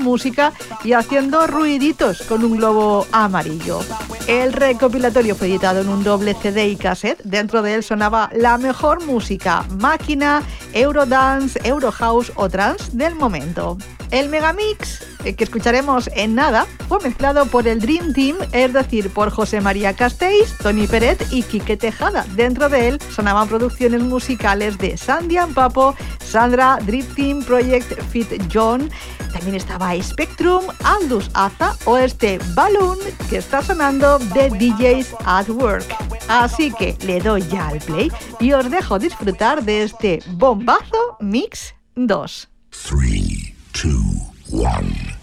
música 0.00 0.52
y 0.82 0.92
haciendo 0.92 1.46
ruiditos 1.46 2.22
con 2.22 2.44
un 2.44 2.56
globo 2.56 3.06
amarillo. 3.12 3.80
El 4.26 4.52
recopilatorio 4.52 5.34
fue 5.34 5.48
editado 5.48 5.80
en 5.80 5.88
un 5.88 6.02
doble 6.02 6.34
CD 6.34 6.68
y 6.68 6.76
cassette. 6.76 7.22
Dentro 7.24 7.62
de 7.62 7.74
él 7.74 7.82
sonaba 7.82 8.30
la 8.34 8.58
mejor 8.58 9.04
música, 9.04 9.64
máquina, 9.78 10.42
Eurodance, 10.72 11.60
Eurohouse 11.62 12.32
o 12.36 12.48
trance 12.48 12.90
del 12.92 13.14
momento. 13.14 13.78
El 14.10 14.28
Megamix 14.28 15.13
que 15.32 15.44
escucharemos 15.44 16.10
en 16.14 16.34
nada 16.34 16.66
fue 16.88 16.98
mezclado 17.00 17.46
por 17.46 17.66
el 17.66 17.80
Dream 17.80 18.12
Team, 18.12 18.36
es 18.52 18.72
decir, 18.72 19.10
por 19.10 19.30
José 19.30 19.60
María 19.60 19.94
Castells, 19.94 20.56
Tony 20.58 20.86
Peret 20.86 21.26
y 21.30 21.42
Quique 21.42 21.76
Tejada. 21.76 22.26
Dentro 22.34 22.68
de 22.68 22.88
él 22.88 23.00
sonaban 23.14 23.48
producciones 23.48 24.02
musicales 24.02 24.76
de 24.78 24.96
Sandy 24.96 25.38
and 25.38 25.54
Papo, 25.54 25.96
Sandra, 26.22 26.78
Dream 26.84 27.06
Team, 27.14 27.42
Project 27.42 28.00
Fit 28.10 28.28
John, 28.52 28.90
también 29.32 29.56
estaba 29.56 30.00
Spectrum, 30.00 30.64
Aldous 30.84 31.30
Aza 31.34 31.74
o 31.86 31.96
este 31.96 32.38
Balloon 32.54 32.98
que 33.28 33.38
está 33.38 33.62
sonando 33.62 34.18
de 34.18 34.50
DJs 34.50 35.14
at 35.24 35.48
Work. 35.48 35.86
Así 36.28 36.70
que 36.72 36.96
le 37.04 37.20
doy 37.20 37.42
ya 37.48 37.68
al 37.68 37.80
play 37.80 38.10
y 38.40 38.52
os 38.52 38.70
dejo 38.70 38.98
disfrutar 38.98 39.64
de 39.64 39.82
este 39.82 40.20
bombazo 40.28 41.16
Mix 41.20 41.74
2. 41.96 42.48
Three, 42.70 43.54
two, 43.72 44.02
one, 44.50 45.13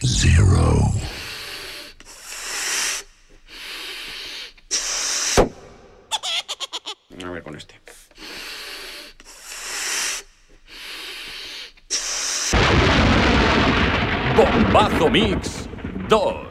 zero. 0.00 0.92
A 7.24 7.30
ver 7.30 7.42
con 7.42 7.56
este. 7.56 7.74
Bombazo 14.36 15.10
Mix 15.10 15.68
2. 16.08 16.47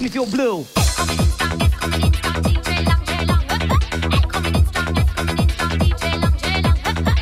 Makes 0.00 0.14
me 0.14 0.20
feel 0.20 0.30
blue. 0.30 0.64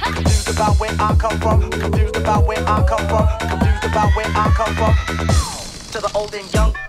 Confused 0.02 0.48
about 0.50 0.78
where 0.78 0.90
I 0.98 1.16
come 1.18 1.38
from. 1.40 1.70
Confused 1.70 2.16
about 2.16 2.46
where 2.46 2.58
I 2.58 2.84
come 2.86 3.08
from. 3.08 3.48
Confused 3.48 3.84
about 3.84 4.16
where 4.16 4.26
I 4.26 4.52
come 4.54 4.74
from. 4.74 4.94
To 5.92 6.00
the 6.00 6.10
old 6.14 6.34
and 6.34 6.52
young. 6.52 6.85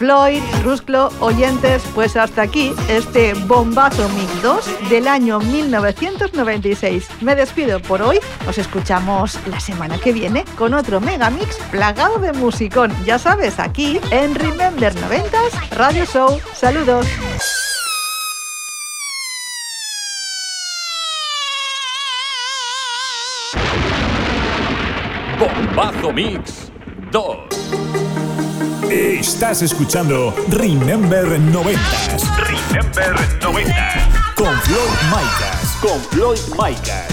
Floyd, 0.00 0.42
Rusclo, 0.64 1.10
oyentes, 1.20 1.82
pues 1.94 2.16
hasta 2.16 2.40
aquí 2.40 2.72
este 2.88 3.34
Bombazo 3.34 4.08
Mix 4.08 4.42
2 4.42 4.88
del 4.88 5.06
año 5.06 5.40
1996. 5.40 7.06
Me 7.20 7.34
despido 7.34 7.80
por 7.82 8.00
hoy, 8.00 8.18
nos 8.46 8.56
escuchamos 8.56 9.38
la 9.46 9.60
semana 9.60 9.98
que 9.98 10.14
viene 10.14 10.46
con 10.56 10.72
otro 10.72 11.02
Megamix 11.02 11.58
plagado 11.70 12.18
de 12.18 12.32
musicón, 12.32 12.90
ya 13.04 13.18
sabes, 13.18 13.58
aquí 13.58 14.00
en 14.10 14.34
Remember 14.34 14.94
90s 14.94 15.68
Radio 15.76 16.06
Show. 16.06 16.40
Saludos. 16.54 17.06
Bombazo 25.38 26.10
Mix 26.10 26.72
2. 27.12 27.99
Estás 28.90 29.62
escuchando 29.62 30.34
Remember 30.48 31.24
90s. 31.24 32.24
Remember 32.38 33.14
90s. 33.38 34.34
Con 34.34 34.52
Floyd 34.62 34.80
Micas. 35.12 35.78
Con 35.80 36.00
Floyd 36.10 36.38
Micas. 36.58 37.06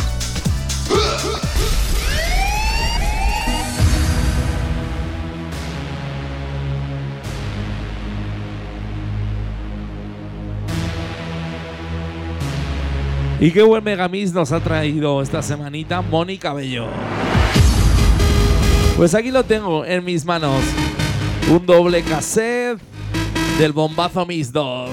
Y 13.39 13.51
qué 13.51 13.61
buen 13.61 13.84
Megamix 13.84 14.34
nos 14.34 14.51
ha 14.51 14.59
traído 14.61 15.21
esta 15.21 15.43
semanita 15.43 16.01
Mónica 16.01 16.53
Bello. 16.53 16.88
Pues 18.95 19.13
aquí 19.13 19.30
lo 19.30 19.43
tengo 19.43 19.86
en 19.86 20.03
mis 20.03 20.25
manos. 20.25 20.63
Un 21.49 21.65
doble 21.65 22.03
cassette 22.03 22.77
del 23.57 23.71
Bombazo 23.71 24.25
Mix 24.25 24.51
2. 24.51 24.89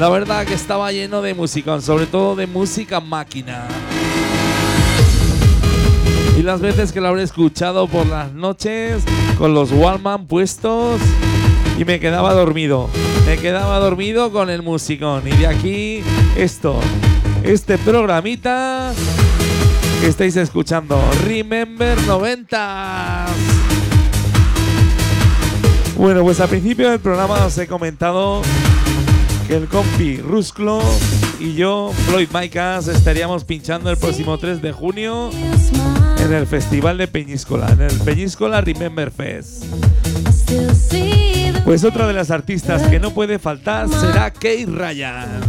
La 0.00 0.08
verdad 0.08 0.44
que 0.44 0.54
estaba 0.54 0.90
lleno 0.90 1.22
de 1.22 1.34
música, 1.34 1.80
sobre 1.80 2.06
todo 2.06 2.34
de 2.34 2.48
música 2.48 2.98
máquina. 2.98 3.68
Y 6.36 6.42
las 6.42 6.60
veces 6.60 6.90
que 6.90 7.00
lo 7.00 7.08
habré 7.08 7.22
escuchado 7.22 7.86
por 7.86 8.06
las 8.06 8.32
noches 8.32 9.04
con 9.38 9.54
los 9.54 9.70
Wallman 9.70 10.26
puestos 10.26 11.00
y 11.78 11.84
me 11.84 12.00
quedaba 12.00 12.34
dormido. 12.34 12.90
Me 13.24 13.38
quedaba 13.38 13.78
dormido 13.78 14.32
con 14.32 14.50
el 14.50 14.62
musicón. 14.62 15.22
Y 15.28 15.36
de 15.36 15.46
aquí 15.46 16.02
esto, 16.36 16.80
este 17.44 17.78
programita 17.78 18.92
que 20.00 20.08
estáis 20.08 20.36
escuchando, 20.36 21.00
Remember 21.24 21.96
90. 22.02 23.26
Bueno, 26.04 26.22
pues 26.22 26.38
al 26.40 26.50
principio 26.50 26.90
del 26.90 27.00
programa 27.00 27.46
os 27.46 27.56
he 27.56 27.66
comentado 27.66 28.42
que 29.48 29.56
el 29.56 29.68
compi 29.68 30.18
Rusclo 30.18 30.82
y 31.40 31.54
yo, 31.54 31.92
Floyd 32.06 32.28
Micas, 32.30 32.88
estaríamos 32.88 33.44
pinchando 33.44 33.88
el 33.88 33.96
próximo 33.96 34.36
3 34.36 34.60
de 34.60 34.70
junio 34.70 35.30
en 36.18 36.30
el 36.30 36.46
Festival 36.46 36.98
de 36.98 37.08
Peñíscola, 37.08 37.70
en 37.72 37.80
el 37.80 37.98
Peñíscola 38.00 38.60
Remember 38.60 39.10
Fest. 39.10 39.64
Pues 41.64 41.84
otra 41.84 42.06
de 42.06 42.12
las 42.12 42.30
artistas 42.30 42.82
que 42.82 43.00
no 43.00 43.12
puede 43.12 43.38
faltar 43.38 43.88
será 43.88 44.30
Kate 44.30 44.66
Ryan, 44.68 45.40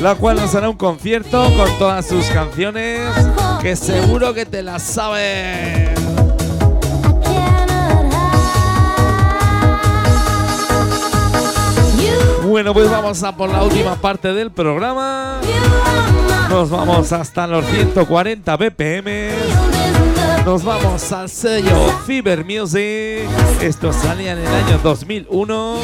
la 0.00 0.14
cual 0.14 0.38
nos 0.38 0.54
hará 0.54 0.70
un 0.70 0.78
concierto 0.78 1.44
con 1.54 1.68
todas 1.78 2.06
sus 2.06 2.24
canciones 2.28 3.02
que 3.60 3.76
seguro 3.76 4.32
que 4.32 4.46
te 4.46 4.62
las 4.62 4.82
sabes. 4.82 5.90
Bueno, 12.56 12.72
pues 12.72 12.90
vamos 12.90 13.22
a 13.22 13.36
por 13.36 13.50
la 13.50 13.62
última 13.62 13.96
parte 13.96 14.32
del 14.32 14.50
programa. 14.50 15.42
Nos 16.48 16.70
vamos 16.70 17.12
hasta 17.12 17.46
los 17.46 17.66
140 17.66 18.56
BPM. 18.56 19.28
Nos 20.42 20.64
vamos 20.64 21.12
al 21.12 21.28
sello 21.28 21.76
Fever 22.06 22.46
Music. 22.46 23.28
Esto 23.60 23.92
salía 23.92 24.32
en 24.32 24.38
el 24.38 24.46
año 24.46 24.80
2001. 24.82 25.76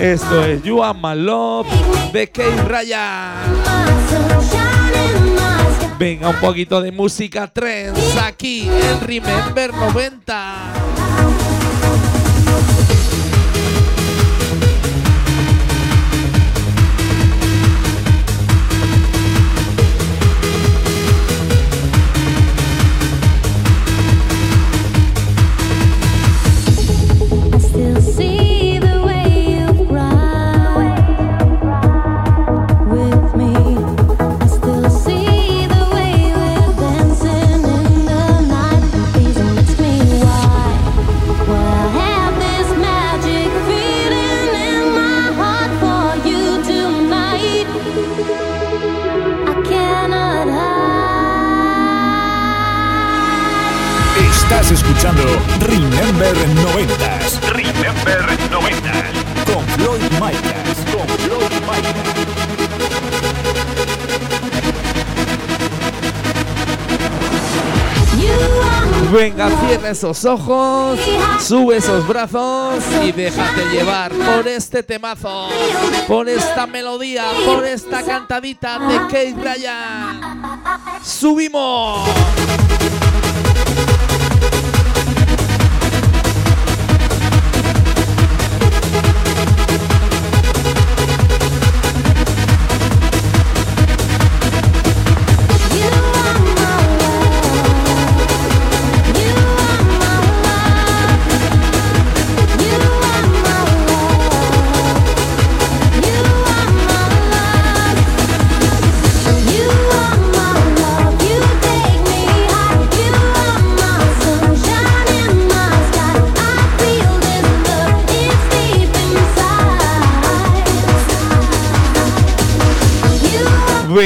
Esto 0.00 0.42
es 0.46 0.62
You 0.62 0.82
Are 0.82 0.98
My 0.98 1.22
Love 1.22 1.66
de 2.14 2.30
Kate 2.30 2.62
Ryan. 2.62 3.34
Venga, 5.98 6.30
un 6.30 6.36
poquito 6.36 6.80
de 6.80 6.92
música 6.92 7.46
trance 7.46 8.18
aquí 8.20 8.70
en 8.70 9.06
Remember 9.06 9.70
90. 9.74 10.95
Escuchando 55.06 55.22
Remember 55.66 56.34
90s. 56.34 57.40
Remember 57.52 58.20
90s. 58.50 59.52
Con 59.52 59.64
Floyd 59.68 60.02
Micas. 60.12 60.76
Con 60.92 61.08
Floyd 61.18 61.52
Micas. 61.60 62.16
Venga, 69.12 69.48
cierra 69.60 69.90
esos 69.90 70.24
ojos, 70.24 70.98
sube 71.40 71.76
esos 71.76 72.06
brazos 72.08 72.82
y 73.04 73.12
déjate 73.12 73.64
llevar 73.70 74.12
por 74.12 74.48
este 74.48 74.82
temazo, 74.82 75.48
por 76.08 76.28
esta 76.28 76.66
melodía, 76.66 77.24
por 77.46 77.64
esta 77.64 78.02
cantadita 78.02 78.80
de 78.80 78.96
Kate 79.02 79.36
Ryan. 79.40 80.42
¡Subimos! 81.02 82.08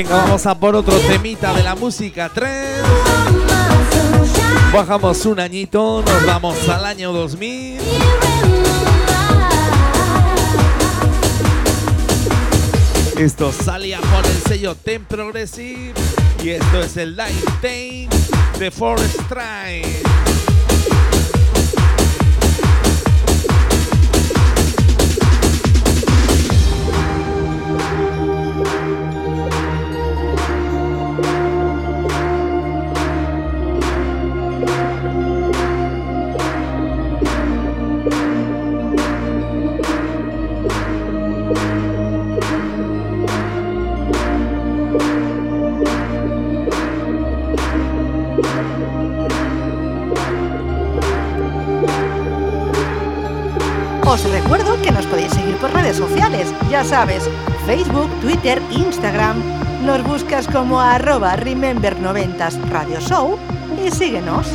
Venga, 0.03 0.17
vamos 0.17 0.47
a 0.47 0.55
por 0.55 0.75
otro 0.75 0.97
temita 1.01 1.53
de 1.53 1.63
la 1.63 1.75
música 1.75 2.31
3. 2.33 2.49
Bajamos 4.73 5.27
un 5.27 5.39
añito, 5.39 6.03
nos 6.03 6.25
vamos 6.25 6.57
al 6.71 6.87
año 6.87 7.13
2000. 7.13 7.79
Esto 13.19 13.53
salía 13.53 14.01
por 14.01 14.25
el 14.25 14.43
sello 14.49 14.75
Ten 14.75 15.05
Progressive 15.05 15.93
y 16.43 16.49
esto 16.49 16.81
es 16.81 16.97
el 16.97 17.15
Light 17.15 17.45
Tame 17.61 18.09
de 18.59 18.71
Forest 18.71 19.21
Strike. 19.21 20.00
Por 55.61 55.73
redes 55.73 55.97
sociales, 55.97 56.53
ya 56.71 56.85
sabes, 56.85 57.29
Facebook, 57.67 58.09
Twitter, 58.21 58.61
Instagram. 58.71 59.37
Nos 59.85 60.03
buscas 60.05 60.47
como 60.47 60.81
arroba 60.81 61.37
Remember90s 61.37 62.59
Radio 62.71 63.01
Show 63.01 63.39
y 63.85 63.91
síguenos. 63.91 64.47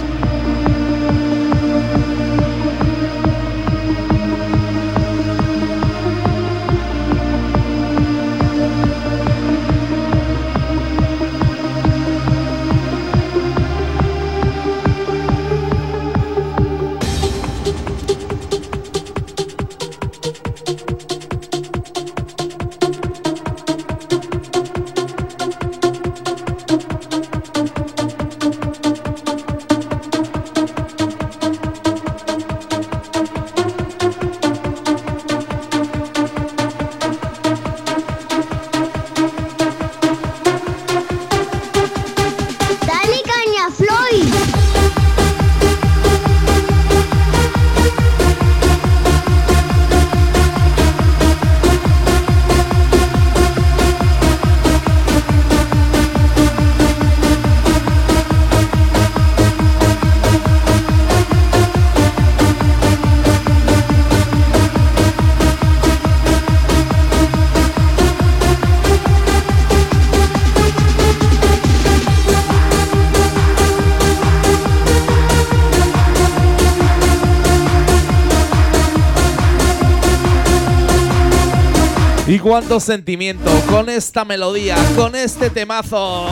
Cuánto 82.56 82.80
sentimiento 82.80 83.52
con 83.70 83.90
esta 83.90 84.24
melodía, 84.24 84.78
con 84.96 85.14
este 85.14 85.50
temazo. 85.50 86.26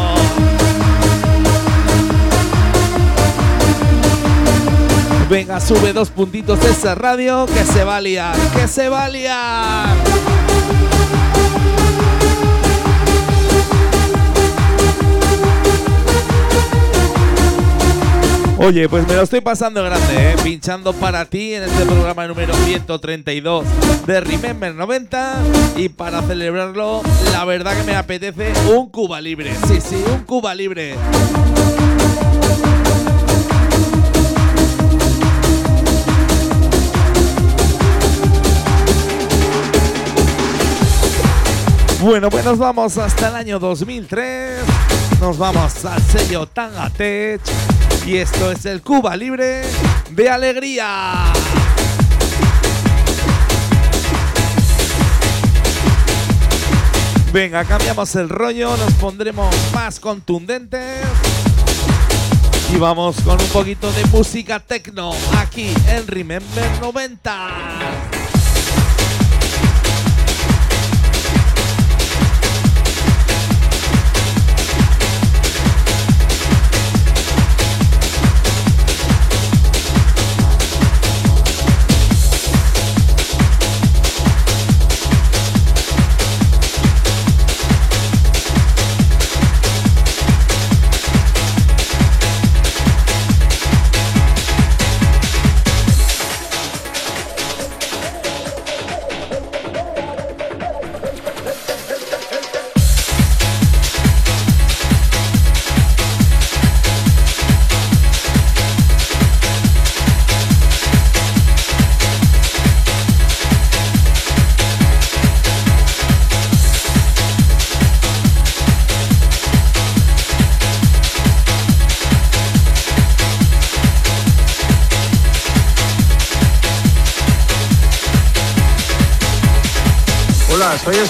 Venga, 5.29 5.59
sube 5.59 5.91
dos 5.91 6.11
puntitos 6.11 6.61
de 6.61 6.71
esa 6.71 6.95
radio 6.95 7.45
que 7.45 7.65
se 7.65 7.83
va 7.83 7.97
a 7.97 8.01
liar, 8.01 8.37
que 8.55 8.69
se 8.69 8.87
va 8.87 9.03
a 9.03 9.09
liar. 9.09 10.02
Oye, 18.63 18.87
pues 18.87 19.05
me 19.05 19.15
lo 19.15 19.23
estoy 19.23 19.41
pasando 19.41 19.83
grande, 19.83 20.31
¿eh? 20.31 20.35
pinchando 20.41 20.93
para 20.93 21.25
ti 21.25 21.53
en 21.53 21.63
este 21.63 21.83
programa 21.83 22.25
número 22.27 22.53
132 22.53 23.65
de 24.07 24.21
Remember 24.21 24.73
90 24.73 25.33
y 25.75 25.89
para 25.89 26.21
celebrarlo, 26.21 27.01
la 27.33 27.43
verdad 27.43 27.75
que 27.75 27.83
me 27.83 27.93
apetece 27.93 28.53
un 28.73 28.89
Cuba 28.89 29.19
libre. 29.19 29.53
Sí, 29.67 29.81
sí, 29.81 30.01
un 30.09 30.23
Cuba 30.23 30.55
libre. 30.55 30.95
Bueno, 41.99 42.29
pues 42.29 42.45
nos 42.45 42.57
vamos 42.57 42.97
hasta 42.97 43.27
el 43.27 43.35
año 43.35 43.59
2003. 43.59 44.61
Nos 45.19 45.37
vamos 45.37 45.83
al 45.83 46.01
sello 46.01 46.45
Tangatech. 46.45 47.41
Y 48.05 48.17
esto 48.17 48.51
es 48.51 48.65
el 48.65 48.81
Cuba 48.81 49.15
Libre 49.15 49.61
de 50.11 50.29
Alegría. 50.29 51.31
Venga, 57.31 57.63
cambiamos 57.63 58.13
el 58.15 58.27
rollo, 58.27 58.75
nos 58.75 58.93
pondremos 58.93 59.55
más 59.73 59.99
contundentes. 60.01 61.01
Y 62.73 62.77
vamos 62.77 63.15
con 63.21 63.39
un 63.41 63.47
poquito 63.47 63.91
de 63.93 64.05
música 64.05 64.59
techno 64.59 65.13
aquí 65.37 65.73
en 65.87 66.05
Remember 66.05 66.69
90. 66.81 68.12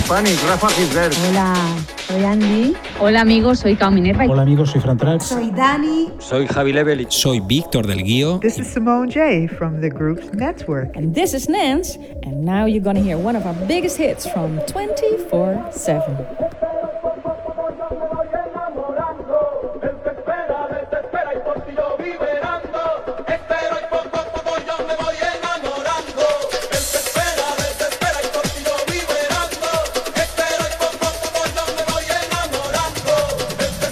Hola, 0.05 0.21
Spanish, 0.21 0.43
Rafa 0.43 0.67
Gisbert. 0.75 1.13
Hola, 1.29 1.55
soy 2.07 2.23
Andy. 2.25 2.73
Hola 2.99 3.21
amigos, 3.21 3.59
soy 3.59 3.75
Cao 3.75 3.89
Minerva. 3.89 4.25
Hola 4.25 4.41
amigos, 4.41 4.71
soy 4.71 4.81
Fran 4.81 4.97
Trax. 4.97 5.23
Soy 5.23 5.49
Dani. 5.51 6.11
Soy 6.19 6.45
Javi 6.45 6.73
Levelich. 6.73 7.11
Soy 7.11 7.39
Víctor 7.39 7.87
del 7.87 8.03
Guío. 8.03 8.39
This 8.41 8.59
is 8.59 8.67
Simone 8.67 9.09
J 9.09 9.47
from 9.47 9.79
the 9.79 9.89
group's 9.89 10.33
Network. 10.33 10.95
And 10.95 11.13
this 11.13 11.33
is 11.33 11.47
Nance, 11.47 11.97
and 12.23 12.43
now 12.43 12.65
you're 12.65 12.83
gonna 12.83 12.99
hear 12.99 13.17
one 13.17 13.37
of 13.37 13.45
our 13.45 13.55
biggest 13.65 13.97
hits 13.97 14.27
from 14.27 14.59
24 14.67 15.71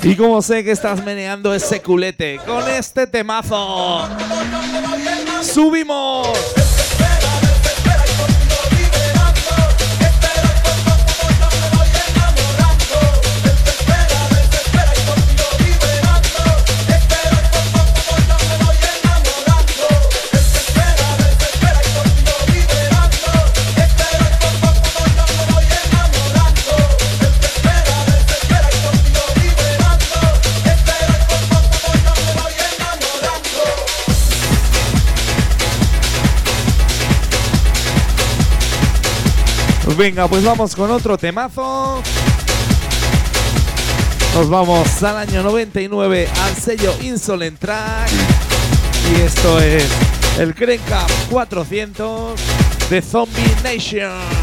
Y 0.04 0.16
como 0.16 0.42
sé 0.42 0.64
que 0.64 0.72
estás 0.72 1.04
meneando 1.04 1.54
ese 1.54 1.82
culete 1.82 2.40
con 2.46 2.68
este 2.68 3.06
temazo. 3.06 4.08
¡Subimos! 5.42 6.61
Venga, 40.02 40.28
pues 40.28 40.44
vamos 40.44 40.76
con 40.76 40.90
otro 40.90 41.16
temazo. 41.16 42.02
Nos 44.34 44.50
vamos 44.50 45.04
al 45.04 45.16
año 45.16 45.44
99 45.44 46.28
al 46.42 46.56
sello 46.56 46.92
Insolent 47.04 47.60
Track. 47.60 48.10
Y 49.12 49.22
esto 49.22 49.60
es 49.60 49.86
el 50.40 50.50
Up 50.50 51.12
400 51.30 52.40
de 52.90 53.00
Zombie 53.04 53.56
Nation. 53.64 54.41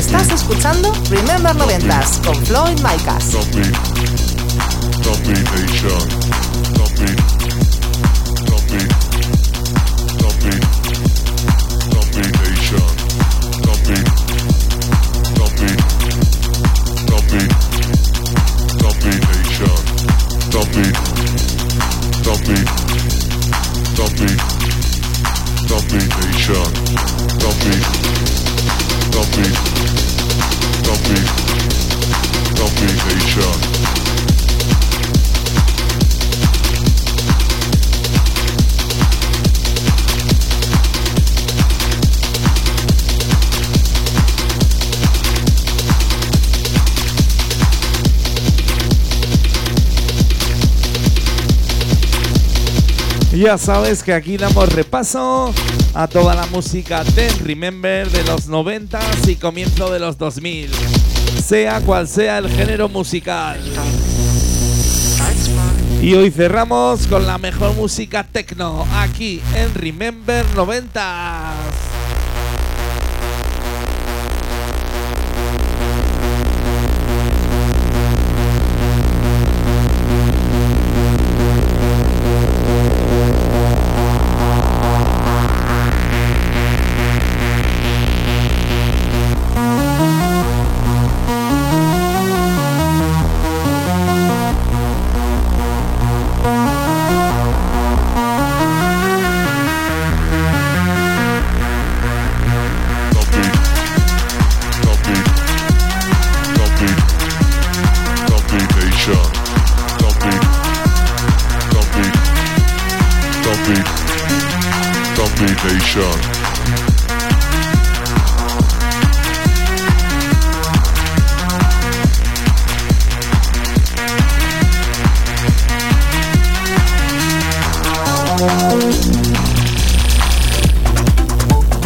Estás 0.00 0.30
escuchando 0.30 0.94
Remember 1.10 1.54
Noventas 1.54 2.22
con 2.24 2.34
Floyd 2.46 2.80
Micas. 2.80 3.36
Copy. 29.12 29.42
Copy. 30.84 31.16
Copy 32.56 32.86
nature. 33.06 33.79
Ya 53.40 53.56
sabes 53.56 54.02
que 54.02 54.12
aquí 54.12 54.36
damos 54.36 54.70
repaso 54.70 55.50
a 55.94 56.06
toda 56.06 56.34
la 56.34 56.44
música 56.48 57.02
de 57.02 57.26
Remember 57.42 58.10
de 58.10 58.22
los 58.24 58.48
90 58.48 59.00
y 59.26 59.36
comienzo 59.36 59.90
de 59.90 59.98
los 59.98 60.18
2000, 60.18 60.70
sea 61.42 61.80
cual 61.80 62.06
sea 62.06 62.36
el 62.36 62.50
género 62.50 62.90
musical. 62.90 63.58
Y 66.02 66.12
hoy 66.12 66.30
cerramos 66.30 67.06
con 67.06 67.26
la 67.26 67.38
mejor 67.38 67.74
música 67.76 68.24
techno 68.30 68.86
aquí 68.92 69.40
en 69.54 69.72
Remember 69.74 70.44
90. 70.54 71.54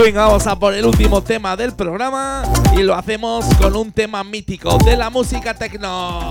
Venga, 0.05 0.27
vamos 0.27 0.47
a 0.47 0.59
por 0.59 0.75
el 0.75 0.85
último 0.85 1.23
tema 1.23 1.57
del 1.57 1.73
programa 1.73 2.43
y 2.77 2.83
lo 2.83 2.95
hacemos 2.95 3.47
con 3.55 3.75
un 3.75 3.91
tema 3.91 4.23
mítico 4.23 4.77
de 4.85 4.99
la 4.99 5.09
música 5.09 5.55
techno. 5.55 6.29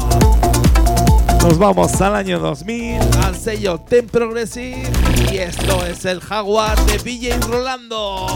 Nos 1.41 1.57
vamos 1.57 1.99
al 1.99 2.15
año 2.15 2.37
2000, 2.37 3.01
al 3.23 3.35
sello 3.35 3.79
Ten 3.79 4.05
Progressive 4.05 4.91
y 5.31 5.37
esto 5.37 5.83
es 5.87 6.05
el 6.05 6.21
Jaguar 6.21 6.79
de 6.85 6.99
DJ 6.99 7.39
Rolando. 7.39 8.27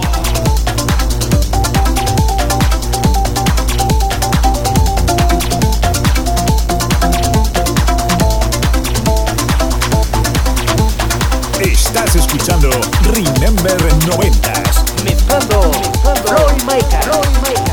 Estás 11.61 12.15
escuchando 12.15 12.71
Remember 13.03 13.77
90s. 14.07 14.56
Mezclando, 15.27 15.71
mezclando. 15.71 16.27
Floyd 16.27 16.63
Micas. 16.63 17.03
Floyd 17.03 17.66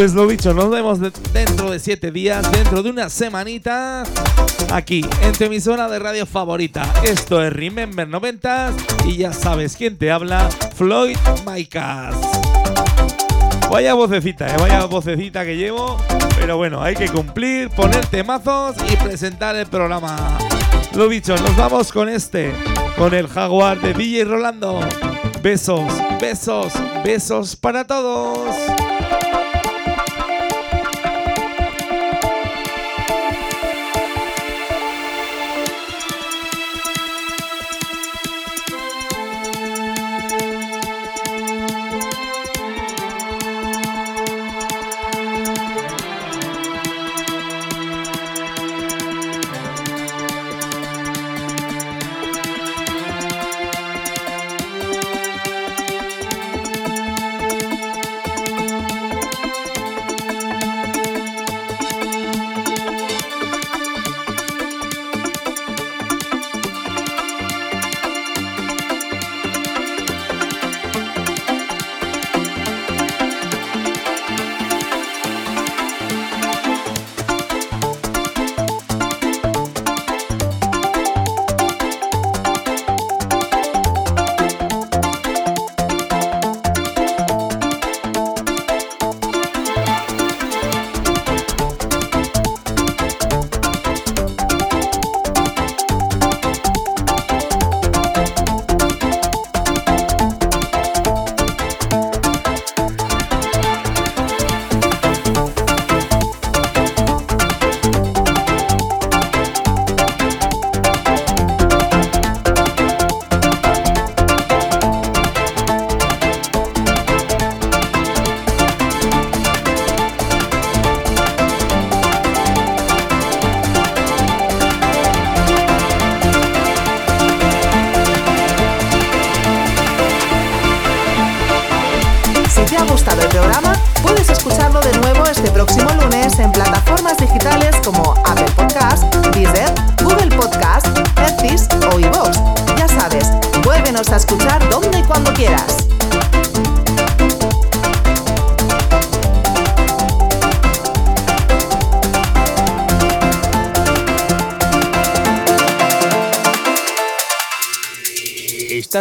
Pues 0.00 0.14
lo 0.14 0.26
dicho, 0.26 0.54
nos 0.54 0.70
vemos 0.70 0.98
de- 0.98 1.12
dentro 1.34 1.70
de 1.70 1.78
siete 1.78 2.10
días, 2.10 2.50
dentro 2.52 2.82
de 2.82 2.88
una 2.88 3.10
semanita, 3.10 4.02
aquí, 4.72 5.04
en 5.20 5.32
tu 5.32 5.44
emisora 5.44 5.90
de 5.90 5.98
radio 5.98 6.24
favorita. 6.24 6.90
Esto 7.04 7.44
es 7.44 7.52
Remember 7.52 8.08
90 8.08 8.72
y 9.04 9.18
ya 9.18 9.34
sabes 9.34 9.76
quién 9.76 9.98
te 9.98 10.10
habla, 10.10 10.48
Floyd 10.74 11.18
Micas. 11.46 12.14
Vaya 13.70 13.92
vocecita, 13.92 14.48
eh, 14.48 14.56
vaya 14.58 14.86
vocecita 14.86 15.44
que 15.44 15.58
llevo, 15.58 15.98
pero 16.38 16.56
bueno, 16.56 16.82
hay 16.82 16.96
que 16.96 17.10
cumplir, 17.10 17.68
poner 17.68 18.06
temazos 18.06 18.76
y 18.90 18.96
presentar 18.96 19.54
el 19.54 19.66
programa. 19.66 20.38
Lo 20.94 21.08
dicho, 21.10 21.36
nos 21.36 21.54
vamos 21.58 21.92
con 21.92 22.08
este, 22.08 22.54
con 22.96 23.12
el 23.12 23.28
Jaguar 23.28 23.78
de 23.78 23.92
DJ 23.92 24.24
Rolando. 24.24 24.80
Besos, 25.42 25.92
besos, 26.18 26.72
besos 27.04 27.54
para 27.54 27.86
todos. 27.86 28.48